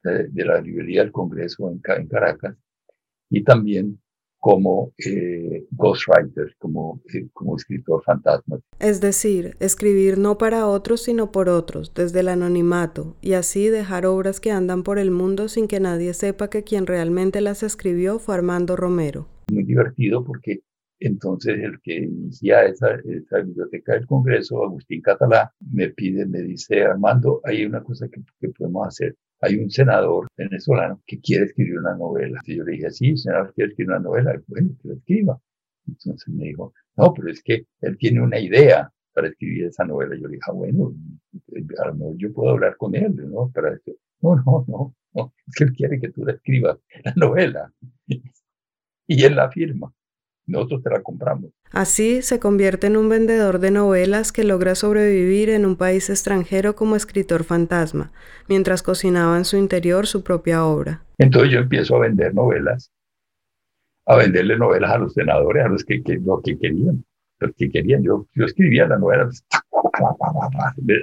[0.03, 2.57] de, la librería del Congreso en, en, Caracas
[3.29, 4.01] y también
[4.37, 8.59] como eh, ghostwriter, como, eh, como escritor fantasma.
[8.79, 14.05] Es decir, escribir no para otros, sino por otros, desde el anonimato, y así dejar
[14.05, 18.19] obras que andan por el mundo sin que nadie sepa que quien realmente las escribió
[18.19, 19.29] fue Armando Romero.
[19.49, 20.59] Muy divertido porque
[21.05, 26.83] entonces el que inicia esa, esa, biblioteca del Congreso, Agustín Catalá, me pide, me dice,
[26.83, 29.15] Armando, hay una cosa que, que podemos hacer.
[29.41, 32.39] Hay un senador venezolano que quiere escribir una novela.
[32.45, 34.41] Y yo le dije, sí, el senador quiere escribir una novela.
[34.47, 35.39] Bueno, que la escriba.
[35.87, 40.15] Entonces me dijo, no, pero es que él tiene una idea para escribir esa novela.
[40.15, 40.93] Yo le dije, ah, bueno,
[41.83, 43.51] a lo mejor yo puedo hablar con él, ¿no?
[43.53, 43.77] Para.
[44.21, 47.73] No, no, no, no, es que él quiere que tú la escribas, la novela.
[49.05, 49.93] Y él la firma
[50.45, 51.51] nosotros te la compramos.
[51.71, 56.75] Así se convierte en un vendedor de novelas que logra sobrevivir en un país extranjero
[56.75, 58.11] como escritor fantasma,
[58.47, 61.03] mientras cocinaba en su interior su propia obra.
[61.17, 62.91] Entonces yo empiezo a vender novelas,
[64.05, 67.03] a venderle novelas a los senadores, a los que, que, que querían,
[67.39, 68.03] los que querían.
[68.03, 69.29] Yo, yo escribía la novela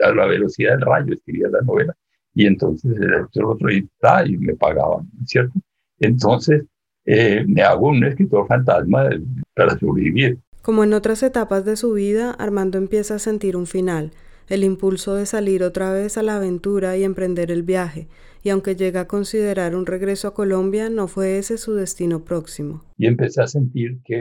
[0.03, 1.95] a la velocidad del rayo, escribía la novela.
[2.35, 3.89] Y entonces el otro y,
[4.27, 5.55] y me pagaban, ¿cierto?
[5.99, 6.65] Entonces
[7.05, 9.09] eh, me hago un escritor fantasma
[9.55, 10.39] para sobrevivir.
[10.63, 14.13] Como en otras etapas de su vida, Armando empieza a sentir un final,
[14.49, 18.09] el impulso de salir otra vez a la aventura y emprender el viaje,
[18.43, 22.83] y aunque llega a considerar un regreso a Colombia, no fue ese su destino próximo.
[22.97, 24.21] Y empecé a sentir que,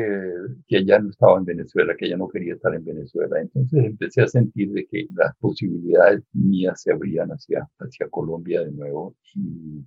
[0.67, 3.39] que ya no estaba en Venezuela, que ya no quería estar en Venezuela.
[3.41, 8.71] Entonces empecé a sentir de que las posibilidades mías se abrían hacia, hacia Colombia de
[8.71, 9.85] nuevo, y,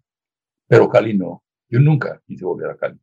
[0.67, 1.43] pero Cali no.
[1.73, 2.99] Yo nunca quise volver a Cali.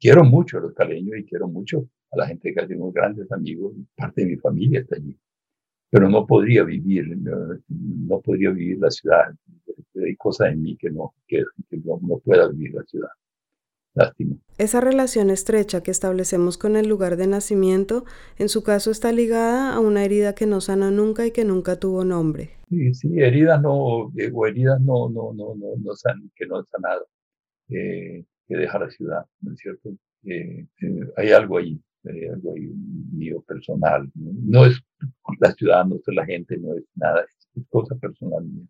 [0.00, 3.74] Quiero mucho a los caleños y quiero mucho a la gente que tengo grandes amigos,
[3.94, 5.14] parte de mi familia está allí.
[5.90, 9.34] Pero no podría vivir, no, podría vivir la ciudad.
[10.02, 11.44] Hay cosas en mí que no, que,
[11.84, 13.10] no, no pueda vivir la ciudad.
[13.92, 14.36] Lástima.
[14.56, 18.04] Esa relación estrecha que establecemos con el lugar de nacimiento,
[18.38, 21.76] en su caso está ligada a una herida que no sana nunca y que nunca
[21.76, 22.52] tuvo nombre.
[22.70, 26.66] Sí, sí, heridas no, o heridas no, no, no, no, no san, que no han
[26.66, 27.06] sanado
[27.70, 29.90] eh, que deja la ciudad, ¿no es cierto?
[30.24, 32.70] Eh, eh, hay algo ahí, hay algo ahí
[33.12, 34.10] mío personal.
[34.14, 34.64] ¿no?
[34.64, 34.80] es
[35.40, 38.66] la ciudad, no es la gente, no es nada, es cosa personal mía.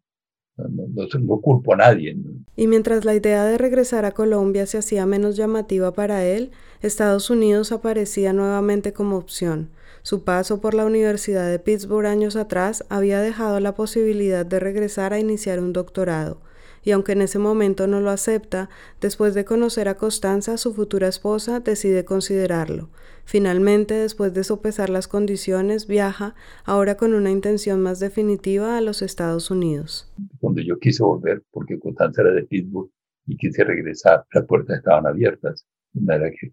[0.57, 2.17] no, culpo a nadie.
[2.57, 6.51] Y mientras la idea de regresar a Colombia se hacía menos llamativa para él,
[6.83, 9.71] Estados Unidos aparecía nuevamente como opción.
[10.03, 15.13] Su paso por la Universidad de Pittsburgh años atrás había dejado la posibilidad de regresar
[15.13, 16.41] a iniciar un doctorado,
[16.83, 18.69] y aunque en ese momento no lo acepta,
[19.01, 22.91] después de conocer a Constanza, su futura esposa, decide considerarlo.
[23.25, 29.03] Finalmente, después de sopesar las condiciones, viaja, ahora con una intención más definitiva, a los
[29.03, 30.11] Estados Unidos.
[30.41, 32.91] Cuando yo quise volver, porque Constanza era de Pittsburgh
[33.27, 35.67] y quise regresar, las puertas estaban abiertas.
[35.93, 36.53] De manera que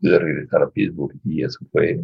[0.00, 2.00] de regresar a Pittsburgh y eso fue,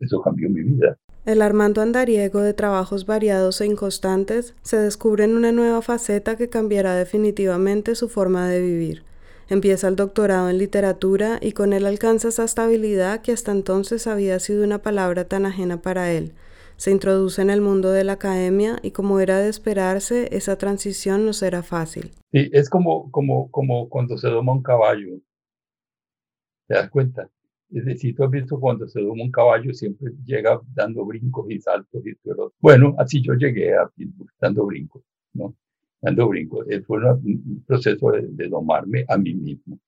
[0.00, 0.98] eso, cambió mi vida.
[1.24, 6.48] El Armando andariego de trabajos variados e inconstantes se descubre en una nueva faceta que
[6.48, 9.02] cambiará definitivamente su forma de vivir.
[9.50, 14.38] Empieza el doctorado en literatura y con él alcanza esa estabilidad que hasta entonces había
[14.40, 16.32] sido una palabra tan ajena para él.
[16.76, 21.26] Se introduce en el mundo de la academia y como era de esperarse, esa transición
[21.26, 22.12] no será fácil.
[22.30, 25.18] Sí, es como, como, como cuando se doma un caballo.
[26.68, 27.30] ¿Te das cuenta?
[27.70, 31.60] Es decir, tú has visto cuando se doma un caballo, siempre llega dando brincos y
[31.60, 32.54] saltos y todo.
[32.60, 35.02] Bueno, así yo llegué a Pittsburgh, dando brincos,
[35.34, 35.54] ¿no?
[36.00, 36.66] Dando brincos.
[36.70, 39.78] Eh, fue un proceso de, domarme a mí mismo.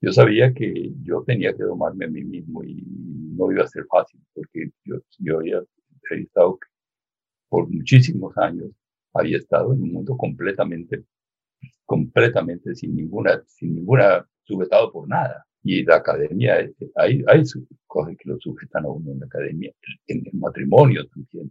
[0.00, 2.82] Yo sabía que yo tenía que domarme a mí mismo y
[3.36, 5.62] no iba a ser fácil, porque yo, yo había,
[6.10, 6.58] estado
[7.48, 8.70] por muchísimos años,
[9.14, 11.04] había estado en un mundo completamente,
[11.84, 16.56] completamente sin ninguna, sin ninguna, sujetado por nada y la academia,
[16.94, 17.42] hay, hay
[17.86, 19.72] cosas que lo sujetan a uno en la academia,
[20.06, 21.50] en el matrimonio también,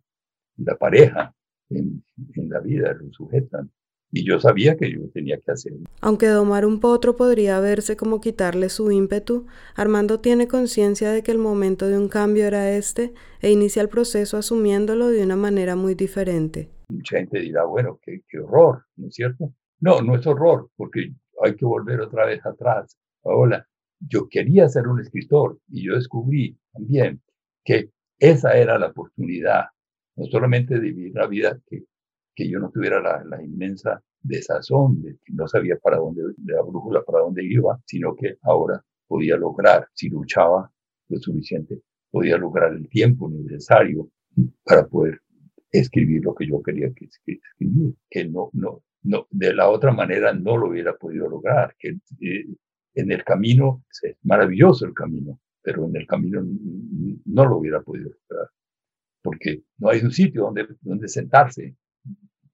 [0.60, 1.36] en la pareja,
[1.70, 2.04] en,
[2.36, 3.72] en la vida lo sujetan.
[4.12, 5.86] Y yo sabía que yo tenía que hacerlo.
[6.00, 11.32] Aunque domar un potro podría verse como quitarle su ímpetu, Armando tiene conciencia de que
[11.32, 15.76] el momento de un cambio era este e inicia el proceso asumiéndolo de una manera
[15.76, 16.70] muy diferente.
[16.90, 19.52] Mucha gente dirá, bueno, qué, qué horror, ¿no es cierto?
[19.80, 21.12] No, no es horror, porque
[21.44, 22.96] hay que volver otra vez atrás.
[23.24, 23.68] Ahora,
[24.08, 27.22] yo quería ser un escritor y yo descubrí también
[27.64, 29.66] que esa era la oportunidad,
[30.16, 31.84] no solamente de vivir la vida, que,
[32.36, 36.54] que yo no tuviera la, la inmensa desazón de que no sabía para dónde, de
[36.54, 40.72] la brújula para dónde iba, sino que ahora podía lograr, si luchaba
[41.10, 44.10] lo suficiente, podía lograr el tiempo necesario
[44.64, 45.20] para poder
[45.72, 50.34] escribir lo que yo quería que escribir, que no, no, no, de la otra manera
[50.34, 51.90] no lo hubiera podido lograr, que
[52.22, 52.46] eh,
[52.94, 56.44] en el camino, es maravilloso el camino, pero en el camino
[57.26, 58.50] no lo hubiera podido lograr,
[59.24, 61.76] porque no hay un sitio donde, donde sentarse,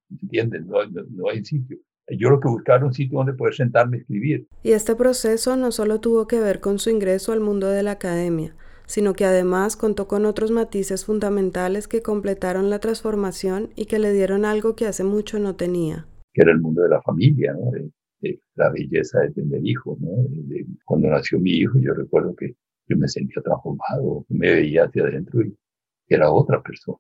[0.10, 0.68] ¿entienden?
[0.68, 1.78] No, no, hay un sitio.
[2.08, 4.48] Yo lo que buscaba era un sitio donde poder sentarme a escribir.
[4.64, 7.92] Y este proceso no solo tuvo que ver con su ingreso al mundo de la
[7.92, 8.56] academia,
[8.88, 14.12] sino que además contó con otros matices fundamentales que completaron la transformación y que le
[14.12, 16.08] dieron algo que hace mucho no tenía.
[16.34, 17.72] Que era el mundo de la familia, ¿no?
[18.56, 19.98] La belleza de tener hijos.
[20.00, 20.10] ¿no?
[20.86, 22.56] cuando nació mi hijo, yo recuerdo que
[22.88, 25.56] yo me sentía transformado, me veía hacia adentro y
[26.08, 26.98] era otra persona.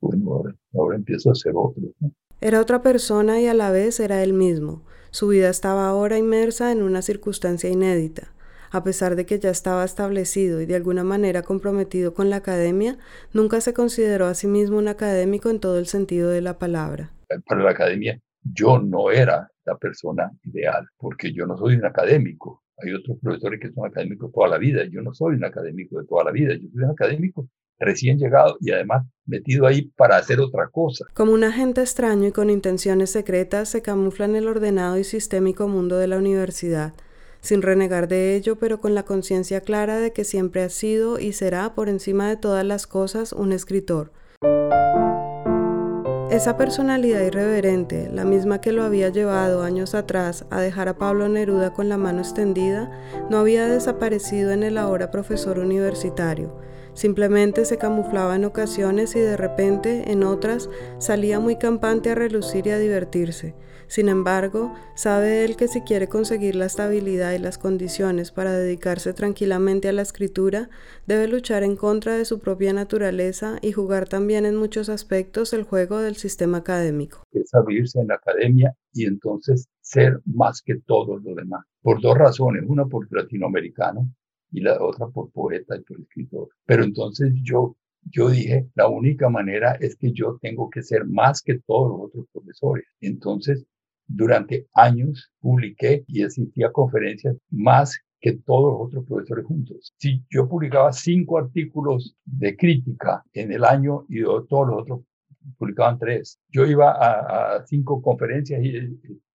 [0.00, 1.82] Bueno, ahora, empiezo a ser otro.
[2.40, 4.84] Era otra persona y a la vez era él mismo.
[5.10, 8.32] Su vida estaba ahora inmersa en una circunstancia inédita.
[8.70, 12.96] A pesar de que ya estaba establecido y de alguna manera comprometido con la academia,
[13.32, 17.12] nunca se consideró a sí mismo un académico en todo el sentido de la palabra.
[17.46, 22.62] Para la academia yo no era la persona ideal, porque yo no soy un académico.
[22.78, 24.84] Hay otros profesores que son académicos toda la vida.
[24.90, 26.54] Yo no soy un académico de toda la vida.
[26.54, 31.04] Yo soy un académico recién llegado y además metido ahí para hacer otra cosa.
[31.14, 35.68] Como un agente extraño y con intenciones secretas, se camufla en el ordenado y sistémico
[35.68, 36.94] mundo de la universidad,
[37.40, 41.32] sin renegar de ello, pero con la conciencia clara de que siempre ha sido y
[41.32, 44.12] será, por encima de todas las cosas, un escritor
[46.32, 51.28] esa personalidad irreverente, la misma que lo había llevado años atrás a dejar a Pablo
[51.28, 52.90] Neruda con la mano extendida,
[53.28, 56.56] no había desaparecido en el ahora profesor universitario.
[56.94, 62.66] Simplemente se camuflaba en ocasiones y de repente, en otras, salía muy campante a relucir
[62.66, 63.54] y a divertirse.
[63.92, 69.12] Sin embargo, sabe él que si quiere conseguir la estabilidad y las condiciones para dedicarse
[69.12, 70.70] tranquilamente a la escritura,
[71.06, 75.64] debe luchar en contra de su propia naturaleza y jugar también en muchos aspectos el
[75.64, 77.22] juego del sistema académico.
[77.32, 81.62] Es abrirse en la academia y entonces ser más que todo lo demás.
[81.82, 82.64] Por dos razones.
[82.66, 84.08] Una por latinoamericano
[84.52, 86.48] y la otra por poeta y por escritor.
[86.64, 87.76] Pero entonces yo
[88.10, 92.08] yo dije, la única manera es que yo tengo que ser más que todos los
[92.08, 92.84] otros profesores.
[93.00, 93.64] Entonces,
[94.14, 99.94] durante años publiqué y asistía a conferencias más que todos los otros profesores juntos.
[99.98, 105.00] Si yo publicaba cinco artículos de crítica en el año y todos los otros
[105.58, 106.38] publicaban tres.
[106.50, 108.72] Yo iba a, cinco conferencias y,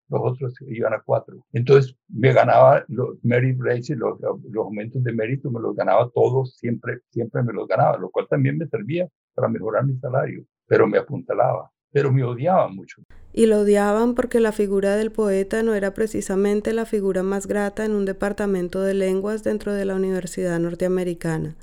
[0.09, 1.45] los otros iban a cuatro.
[1.51, 6.55] Entonces me ganaba los merit races, los, los aumentos de mérito, me los ganaba todos,
[6.55, 10.88] siempre, siempre me los ganaba, lo cual también me servía para mejorar mi salario, pero
[10.88, 13.02] me apuntalaba, pero me odiaban mucho.
[13.34, 17.86] Y lo odiaban porque la figura del poeta no era precisamente la figura más grata
[17.86, 21.56] en un departamento de lenguas dentro de la Universidad Norteamericana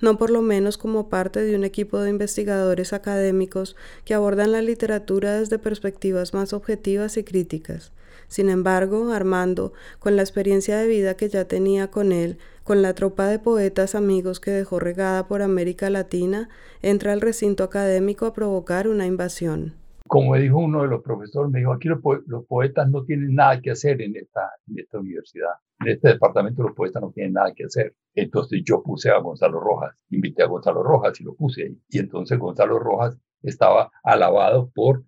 [0.00, 4.60] no por lo menos como parte de un equipo de investigadores académicos que abordan la
[4.60, 7.92] literatura desde perspectivas más objetivas y críticas.
[8.26, 12.94] Sin embargo, Armando, con la experiencia de vida que ya tenía con él, con la
[12.94, 16.48] tropa de poetas amigos que dejó regada por América Latina,
[16.80, 19.74] entra al recinto académico a provocar una invasión.
[20.06, 22.00] Como dijo uno de los profesores, me dijo, aquí los,
[22.46, 25.52] poetas no tienen nada que hacer en esta, en esta universidad.
[25.80, 27.94] En este departamento los poetas no tienen nada que hacer.
[28.14, 31.78] Entonces yo puse a Gonzalo Rojas, invité a Gonzalo Rojas y lo puse ahí.
[31.88, 35.02] Y entonces Gonzalo Rojas estaba alabado por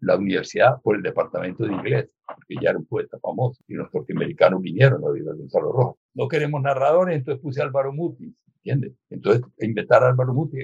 [0.00, 3.62] la universidad, por el departamento de inglés, porque ya era un poeta famoso.
[3.68, 6.01] Y los norteamericanos vinieron a oír a Gonzalo Rojas.
[6.14, 8.34] No queremos narradores, entonces puse a Álvaro Mutis.
[8.64, 8.92] ¿entiendes?
[9.10, 10.58] Entonces, invitar a Álvaro Muti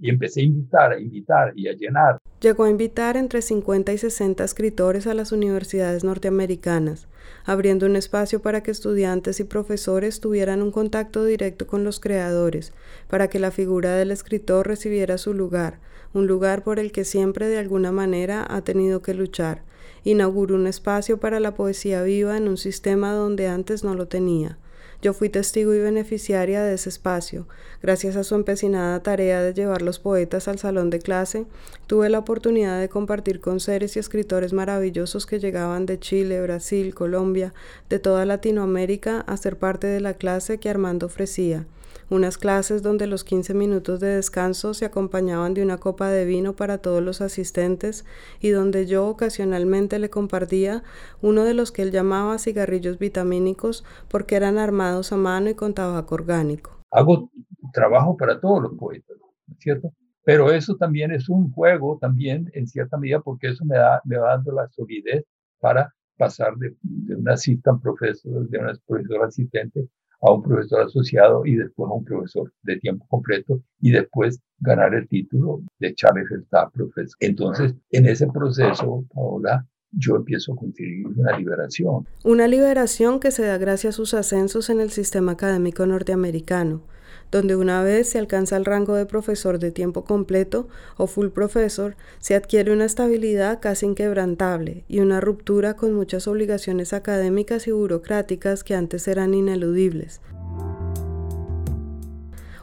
[0.00, 2.18] y empecé a invitar, a invitar y a llenar.
[2.40, 7.08] Llegó a invitar entre 50 y 60 escritores a las universidades norteamericanas,
[7.44, 12.74] abriendo un espacio para que estudiantes y profesores tuvieran un contacto directo con los creadores,
[13.08, 15.80] para que la figura del escritor recibiera su lugar,
[16.12, 19.62] un lugar por el que siempre de alguna manera ha tenido que luchar.
[20.04, 24.58] Inauguró un espacio para la poesía viva en un sistema donde antes no lo tenía.
[25.00, 27.46] Yo fui testigo y beneficiaria de ese espacio.
[27.80, 31.46] Gracias a su empecinada tarea de llevar los poetas al salón de clase,
[31.86, 36.94] tuve la oportunidad de compartir con seres y escritores maravillosos que llegaban de Chile, Brasil,
[36.94, 37.54] Colombia,
[37.88, 41.64] de toda Latinoamérica a ser parte de la clase que Armando ofrecía
[42.10, 46.54] unas clases donde los 15 minutos de descanso se acompañaban de una copa de vino
[46.54, 48.04] para todos los asistentes
[48.40, 50.82] y donde yo ocasionalmente le compartía
[51.20, 55.74] uno de los que él llamaba cigarrillos vitamínicos porque eran armados a mano y con
[55.74, 56.70] tabaco orgánico.
[56.90, 57.30] Hago
[57.72, 59.16] trabajo para todos los poetas,
[59.58, 59.92] ¿cierto?
[60.24, 64.18] Pero eso también es un juego, también en cierta medida, porque eso me, da, me
[64.18, 65.24] va dando la solidez
[65.58, 69.88] para pasar de, de una asistente profesor, de una profesora asistente
[70.20, 74.94] a un profesor asociado y después a un profesor de tiempo completo y después ganar
[74.94, 77.16] el título de Charles Staff Profesor.
[77.20, 82.06] Entonces, en ese proceso, Paola, yo empiezo a conseguir una liberación.
[82.24, 86.82] Una liberación que se da gracias a sus ascensos en el sistema académico norteamericano
[87.30, 91.96] donde una vez se alcanza el rango de profesor de tiempo completo o full professor,
[92.18, 98.64] se adquiere una estabilidad casi inquebrantable y una ruptura con muchas obligaciones académicas y burocráticas
[98.64, 100.20] que antes eran ineludibles.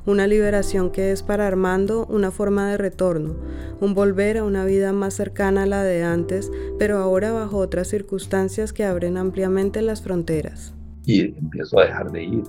[0.07, 3.35] Una liberación que es para Armando una forma de retorno,
[3.81, 7.87] un volver a una vida más cercana a la de antes, pero ahora bajo otras
[7.87, 10.75] circunstancias que abren ampliamente las fronteras.
[11.05, 12.43] Y empiezo a dejar de ir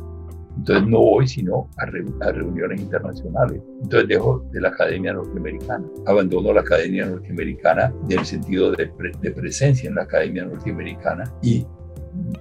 [0.57, 3.63] entonces no voy sino a, reuniones internacionales.
[3.83, 5.85] Entonces dejo de la Academia Norteamericana.
[6.07, 8.91] Abandono la Academia Norteamericana en el sentido de,
[9.21, 11.67] de presencia en la Academia Norteamericana y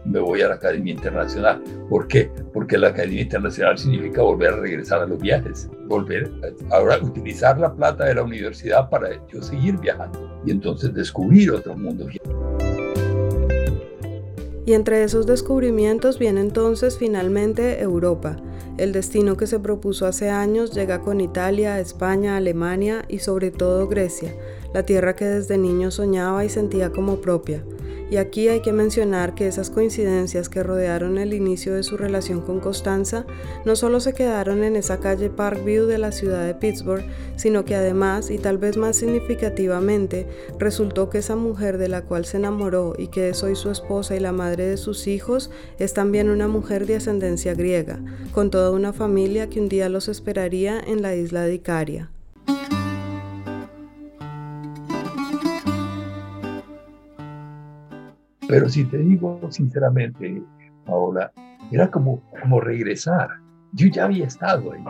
[0.05, 1.61] me voy a la Academia Internacional.
[1.89, 2.32] ¿Por qué?
[2.53, 6.32] Porque la Academia Internacional significa volver a regresar a los viajes, volver
[6.72, 11.51] a, ahora utilizar la plata de la universidad para yo seguir viajando y entonces descubrir
[11.51, 12.07] otros mundos.
[14.66, 18.38] Y entre esos descubrimientos viene entonces finalmente Europa.
[18.78, 23.88] El destino que se propuso hace años llega con Italia, España, Alemania y sobre todo
[23.88, 24.36] Grecia,
[24.74, 27.63] la tierra que desde niño soñaba y sentía como propia.
[28.10, 32.41] Y aquí hay que mencionar que esas coincidencias que rodearon el inicio de su relación
[32.41, 33.26] con Constanza
[33.66, 37.03] no solo se quedaron en esa calle Parkview de la ciudad de Pittsburgh,
[37.36, 40.28] sino que además, y tal vez más significativamente,
[40.60, 44.16] resultó que esa mujer de la cual se enamoró y que es hoy su esposa
[44.16, 45.49] y la madre de sus hijos,
[45.80, 47.99] es también una mujer de ascendencia griega,
[48.34, 52.12] con toda una familia que un día los esperaría en la isla de Icaria.
[58.48, 60.41] Pero si te digo sinceramente,
[60.86, 61.32] Paola,
[61.72, 63.30] era como, como regresar.
[63.74, 64.84] Yo ya había estado ahí.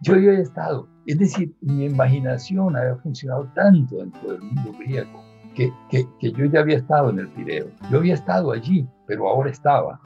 [0.00, 0.88] Yo ya había estado.
[1.06, 5.22] Es decir, mi imaginación había funcionado tanto dentro del mundo griego
[5.54, 7.66] que, que, que yo ya había estado en el Pireo.
[7.90, 10.00] Yo había estado allí, pero ahora estaba.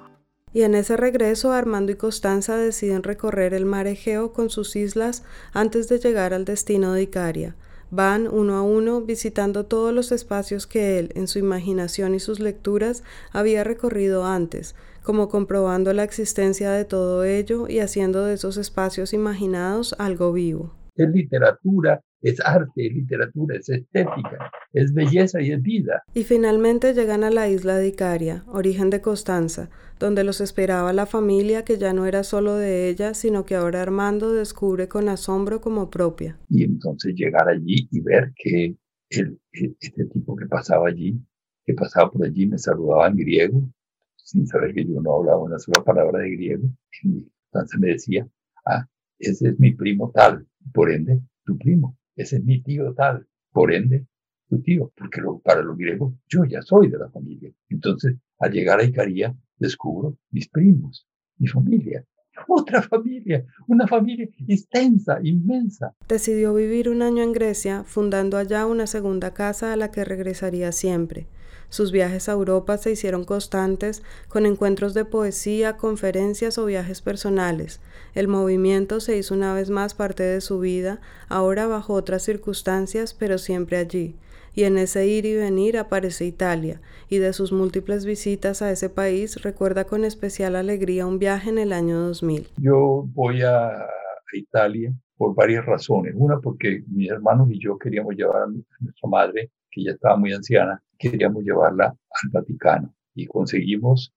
[0.53, 5.25] Y en ese regreso, Armando y Constanza deciden recorrer el mar Egeo con sus islas
[5.53, 7.57] antes de llegar al destino de Icaria.
[7.91, 12.41] Van uno a uno visitando todos los espacios que él, en su imaginación y sus
[12.41, 18.57] lecturas, había recorrido antes, como comprobando la existencia de todo ello y haciendo de esos
[18.57, 20.73] espacios imaginados algo vivo.
[20.97, 26.03] Literatura, es arte, es literatura, es estética, es belleza y es vida.
[26.15, 29.69] Y finalmente llegan a la isla de Icaria, origen de Constanza,
[29.99, 33.83] donde los esperaba la familia que ya no era solo de ella, sino que ahora
[33.83, 36.39] Armando descubre con asombro como propia.
[36.49, 38.75] Y entonces llegar allí y ver que
[39.11, 41.21] el, este tipo que pasaba allí,
[41.67, 43.71] que pasaba por allí, me saludaba en griego,
[44.17, 46.71] sin saber que yo no hablaba una sola palabra de griego.
[47.03, 48.27] Entonces me decía,
[48.65, 53.27] ah, ese es mi primo tal, por ende, tu primo ese es mi tío tal,
[53.53, 54.07] por ende,
[54.49, 57.51] tu tío, porque para los griegos yo ya soy de la familia.
[57.69, 61.07] Entonces, al llegar a Icaria, descubro mis primos,
[61.39, 62.05] mi familia,
[62.49, 65.95] otra familia, una familia extensa, inmensa.
[66.09, 70.73] Decidió vivir un año en Grecia, fundando allá una segunda casa a la que regresaría
[70.73, 71.27] siempre.
[71.75, 77.81] Sus viajes a Europa se hicieron constantes, con encuentros de poesía, conferencias o viajes personales.
[78.15, 83.13] El movimiento se hizo una vez más parte de su vida, ahora bajo otras circunstancias,
[83.13, 84.15] pero siempre allí.
[84.55, 88.89] Y en ese ir y venir aparece Italia, y de sus múltiples visitas a ese
[88.89, 92.51] país recuerda con especial alegría un viaje en el año 2000.
[92.59, 93.85] Yo voy a
[94.33, 96.15] Italia por varias razones.
[96.17, 100.33] Una, porque mis hermanos y yo queríamos llevar a nuestra madre que ya estaba muy
[100.33, 104.15] anciana, queríamos llevarla al Vaticano y conseguimos,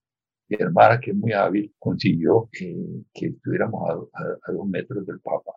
[0.50, 2.76] mi hermana, que es muy hábil, consiguió que
[3.14, 5.54] estuviéramos a, dos metros del Papa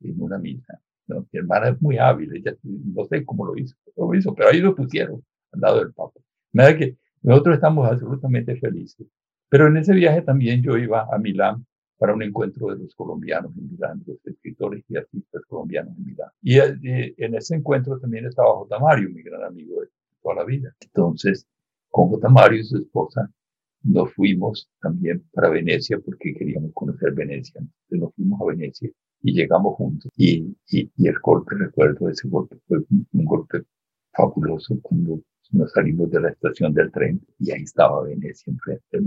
[0.00, 0.80] en una misa.
[1.08, 4.60] Mi hermana es muy hábil, ella no sé cómo lo hizo, lo hizo, pero ahí
[4.60, 5.22] lo pusieron
[5.52, 6.20] al lado del Papa.
[6.52, 9.06] Me que nosotros estamos absolutamente felices.
[9.48, 11.66] Pero en ese viaje también yo iba a Milán
[11.98, 16.30] para un encuentro de los colombianos en Milán, los escritores y artistas colombianos en Milán.
[16.42, 18.78] Y, eh, en ese encuentro también estaba J.
[18.78, 19.88] Mario, mi gran amigo de
[20.22, 20.74] toda la vida.
[20.80, 21.46] Entonces,
[21.90, 22.28] con J.
[22.28, 23.30] Mario y su esposa,
[23.84, 27.60] nos fuimos también para Venecia porque queríamos conocer Venecia.
[27.60, 28.90] Entonces nos fuimos a Venecia
[29.22, 30.10] y llegamos juntos.
[30.16, 33.62] Y, y, y el golpe, recuerdo ese golpe, fue un, un golpe
[34.12, 35.20] fabuloso cuando
[35.52, 38.98] nos salimos de la estación del tren y ahí estaba Venecia enfrente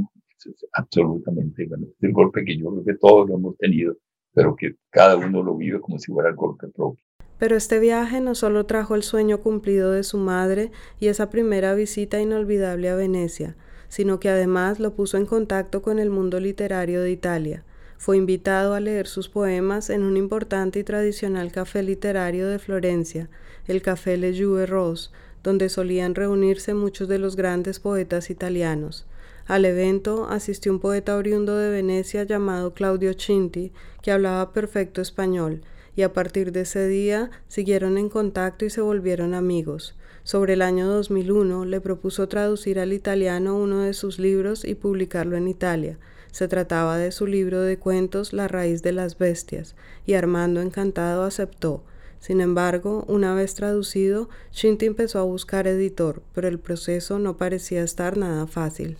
[0.73, 3.95] absolutamente, bueno, es el golpe que yo creo que todos lo hemos tenido,
[4.33, 7.03] pero que cada uno lo vive como si fuera el golpe propio.
[7.37, 11.73] Pero este viaje no solo trajo el sueño cumplido de su madre y esa primera
[11.73, 13.57] visita inolvidable a Venecia,
[13.89, 17.65] sino que además lo puso en contacto con el mundo literario de Italia.
[17.97, 23.29] Fue invitado a leer sus poemas en un importante y tradicional café literario de Florencia,
[23.67, 25.09] el Café Le Jouve Rose,
[25.45, 29.05] donde solían reunirse muchos de los grandes poetas italianos.
[29.45, 33.71] Al evento asistió un poeta oriundo de Venecia llamado Claudio Cinti,
[34.01, 35.61] que hablaba perfecto español,
[35.95, 39.93] y a partir de ese día siguieron en contacto y se volvieron amigos.
[40.23, 45.37] Sobre el año 2001 le propuso traducir al italiano uno de sus libros y publicarlo
[45.37, 45.99] en Italia.
[46.31, 49.75] Se trataba de su libro de cuentos La raíz de las bestias,
[50.07, 51.83] y Armando encantado aceptó.
[52.25, 57.83] Sin embargo, una vez traducido, Cinti empezó a buscar editor, pero el proceso no parecía
[57.83, 58.97] estar nada fácil.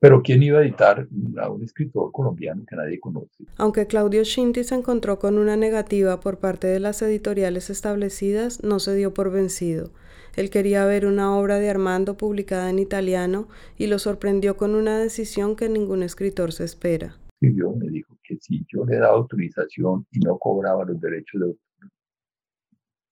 [0.00, 1.06] Pero ¿quién iba a editar
[1.40, 3.44] a un escritor colombiano que nadie conoce?
[3.56, 8.80] Aunque Claudio Shinti se encontró con una negativa por parte de las editoriales establecidas, no
[8.80, 9.92] se dio por vencido.
[10.34, 13.46] Él quería ver una obra de Armando publicada en italiano
[13.78, 17.16] y lo sorprendió con una decisión que ningún escritor se espera.
[17.40, 21.65] Me dijo que si yo le daba autorización y no cobraba los derechos de autor,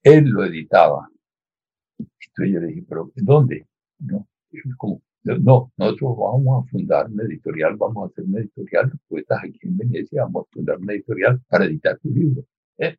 [0.05, 1.09] él lo editaba.
[1.99, 3.67] Entonces yo le dije, ¿pero dónde?
[3.99, 4.29] No,
[4.77, 9.39] como no, nosotros vamos a fundar una editorial, vamos a hacer una editorial de poetas
[9.43, 12.45] aquí en Venecia, vamos a fundar una editorial para editar tu libro.
[12.79, 12.97] ¿eh?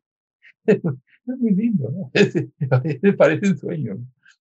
[1.28, 2.12] Es muy lindo, ¿no?
[3.02, 3.98] Me parece un sueño.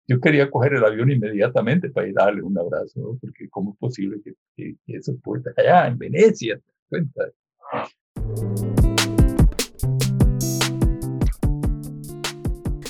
[0.07, 3.17] Yo quería coger el avión inmediatamente para ir a darle un abrazo, ¿no?
[3.21, 6.59] porque ¿cómo es posible que, que, esos poetas allá en Venecia,
[6.89, 7.29] cuenta?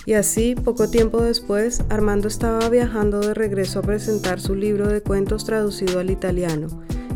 [0.05, 5.01] Y así, poco tiempo después, Armando estaba viajando de regreso a presentar su libro de
[5.01, 6.67] cuentos traducido al italiano,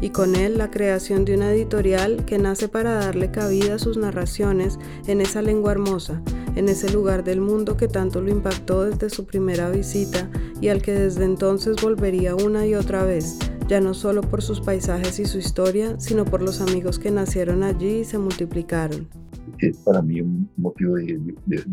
[0.02, 3.98] y con él la creación de una editorial que nace para darle cabida a sus
[3.98, 4.78] narraciones
[5.08, 6.22] en esa lengua hermosa,
[6.56, 10.30] en ese lugar del mundo que tanto lo impactó desde su primera visita
[10.62, 14.62] y al que desde entonces volvería una y otra vez, ya no solo por sus
[14.62, 19.25] paisajes y su historia, sino por los amigos que nacieron allí y se multiplicaron
[19.60, 21.20] es para mí un motivo de,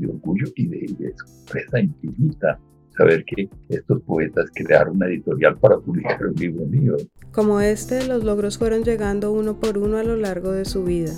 [0.08, 2.58] orgullo y de, sorpresa infinita
[2.96, 6.96] saber que estos poetas crearon una editorial para publicar un libro mío.
[7.32, 11.12] Como este, los logros fueron llegando uno por uno a lo largo de su vida.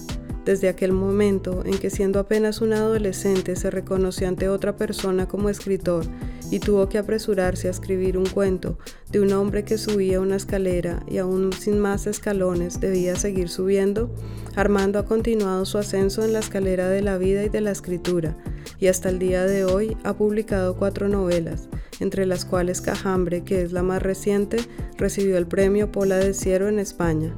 [0.45, 5.49] Desde aquel momento en que siendo apenas un adolescente se reconoció ante otra persona como
[5.49, 6.05] escritor
[6.51, 8.79] y tuvo que apresurarse a escribir un cuento
[9.11, 14.15] de un hombre que subía una escalera y aún sin más escalones debía seguir subiendo,
[14.55, 18.37] Armando ha continuado su ascenso en la escalera de la vida y de la escritura,
[18.79, 21.69] y hasta el día de hoy ha publicado cuatro novelas,
[22.01, 24.59] entre las cuales Cajambre, que es la más reciente,
[24.99, 27.35] recibió el premio Pola de Ciero en España.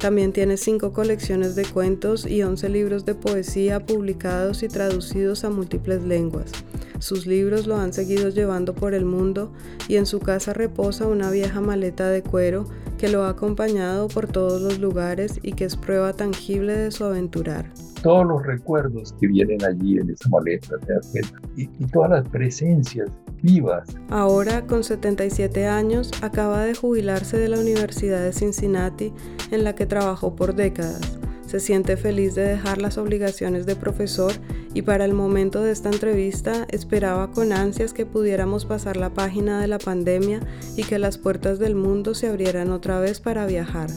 [0.00, 5.50] También tiene cinco colecciones de cuentos y once libros de poesía publicados y traducidos a
[5.50, 6.52] múltiples lenguas.
[7.00, 9.52] Sus libros lo han seguido llevando por el mundo
[9.88, 14.26] y en su casa reposa una vieja maleta de cuero que lo ha acompañado por
[14.26, 17.70] todos los lugares y que es prueba tangible de su aventurar.
[18.02, 21.20] Todos los recuerdos que vienen allí en esa maleta, te
[21.56, 23.10] y, y todas las presencias
[23.42, 23.88] vivas.
[24.08, 29.12] Ahora, con 77 años, acaba de jubilarse de la Universidad de Cincinnati,
[29.50, 31.18] en la que trabajó por décadas.
[31.50, 34.32] Se siente feliz de dejar las obligaciones de profesor
[34.72, 39.60] y para el momento de esta entrevista esperaba con ansias que pudiéramos pasar la página
[39.60, 40.38] de la pandemia
[40.76, 43.90] y que las puertas del mundo se abrieran otra vez para viajar.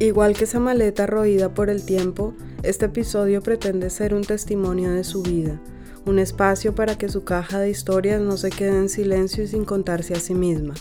[0.00, 2.32] Igual que esa maleta roída por el tiempo,
[2.62, 5.60] este episodio pretende ser un testimonio de su vida,
[6.06, 9.66] un espacio para que su caja de historias no se quede en silencio y sin
[9.66, 10.72] contarse a sí misma.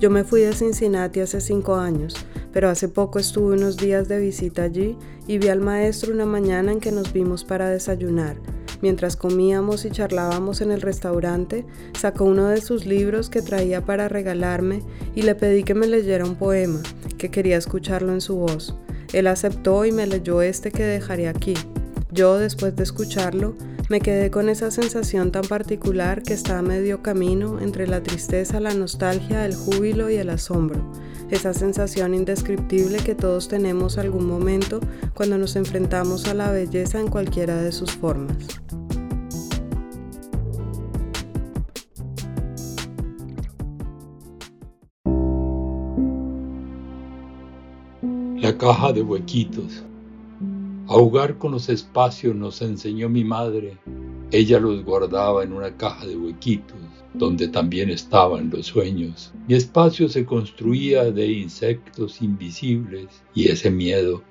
[0.00, 2.16] Yo me fui de Cincinnati hace cinco años,
[2.52, 4.98] pero hace poco estuve unos días de visita allí
[5.28, 8.38] y vi al maestro una mañana en que nos vimos para desayunar.
[8.82, 11.64] Mientras comíamos y charlábamos en el restaurante,
[11.98, 14.82] sacó uno de sus libros que traía para regalarme
[15.14, 16.80] y le pedí que me leyera un poema,
[17.18, 18.74] que quería escucharlo en su voz.
[19.12, 21.54] Él aceptó y me leyó este que dejaré aquí.
[22.10, 23.54] Yo, después de escucharlo,
[23.88, 28.58] me quedé con esa sensación tan particular que está a medio camino entre la tristeza,
[28.58, 30.90] la nostalgia, el júbilo y el asombro.
[31.30, 34.80] Esa sensación indescriptible que todos tenemos algún momento
[35.14, 38.36] cuando nos enfrentamos a la belleza en cualquiera de sus formas.
[48.36, 49.82] La caja de huequitos.
[50.86, 53.78] A con los espacios nos enseñó mi madre.
[54.30, 56.76] Ella los guardaba en una caja de huequitos,
[57.14, 59.32] donde también estaban los sueños.
[59.48, 64.22] Mi espacio se construía de insectos invisibles y ese miedo,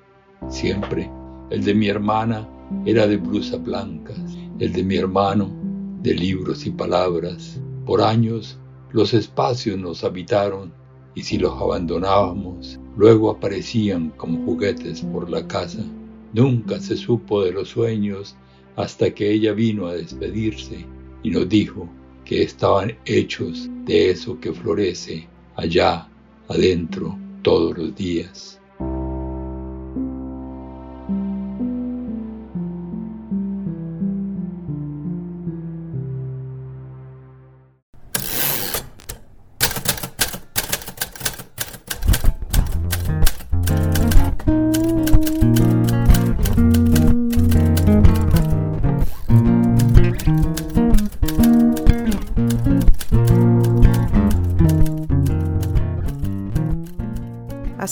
[0.48, 1.10] siempre.
[1.50, 2.48] El de mi hermana
[2.84, 4.18] era de blusas blancas,
[4.58, 5.50] el de mi hermano
[6.02, 7.60] de libros y palabras.
[7.86, 8.58] Por años
[8.92, 10.72] los espacios nos habitaron
[11.14, 15.82] y si los abandonábamos, luego aparecían como juguetes por la casa.
[16.32, 18.36] Nunca se supo de los sueños
[18.76, 20.84] hasta que ella vino a despedirse
[21.22, 21.88] y nos dijo
[22.24, 26.08] que estaban hechos de eso que florece allá
[26.48, 28.53] adentro todos los días.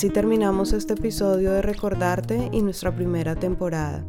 [0.03, 4.05] Así terminamos este episodio de Recordarte y nuestra primera temporada,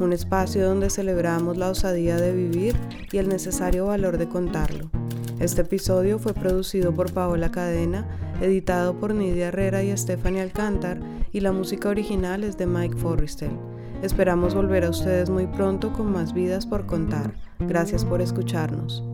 [0.00, 2.74] un espacio donde celebramos la osadía de vivir
[3.12, 4.90] y el necesario valor de contarlo.
[5.38, 8.08] Este episodio fue producido por Paola Cadena,
[8.40, 10.98] editado por Nidia Herrera y Stephanie Alcántar
[11.32, 13.56] y la música original es de Mike Forrestel.
[14.02, 17.32] Esperamos volver a ustedes muy pronto con más vidas por contar.
[17.60, 19.04] Gracias por escucharnos.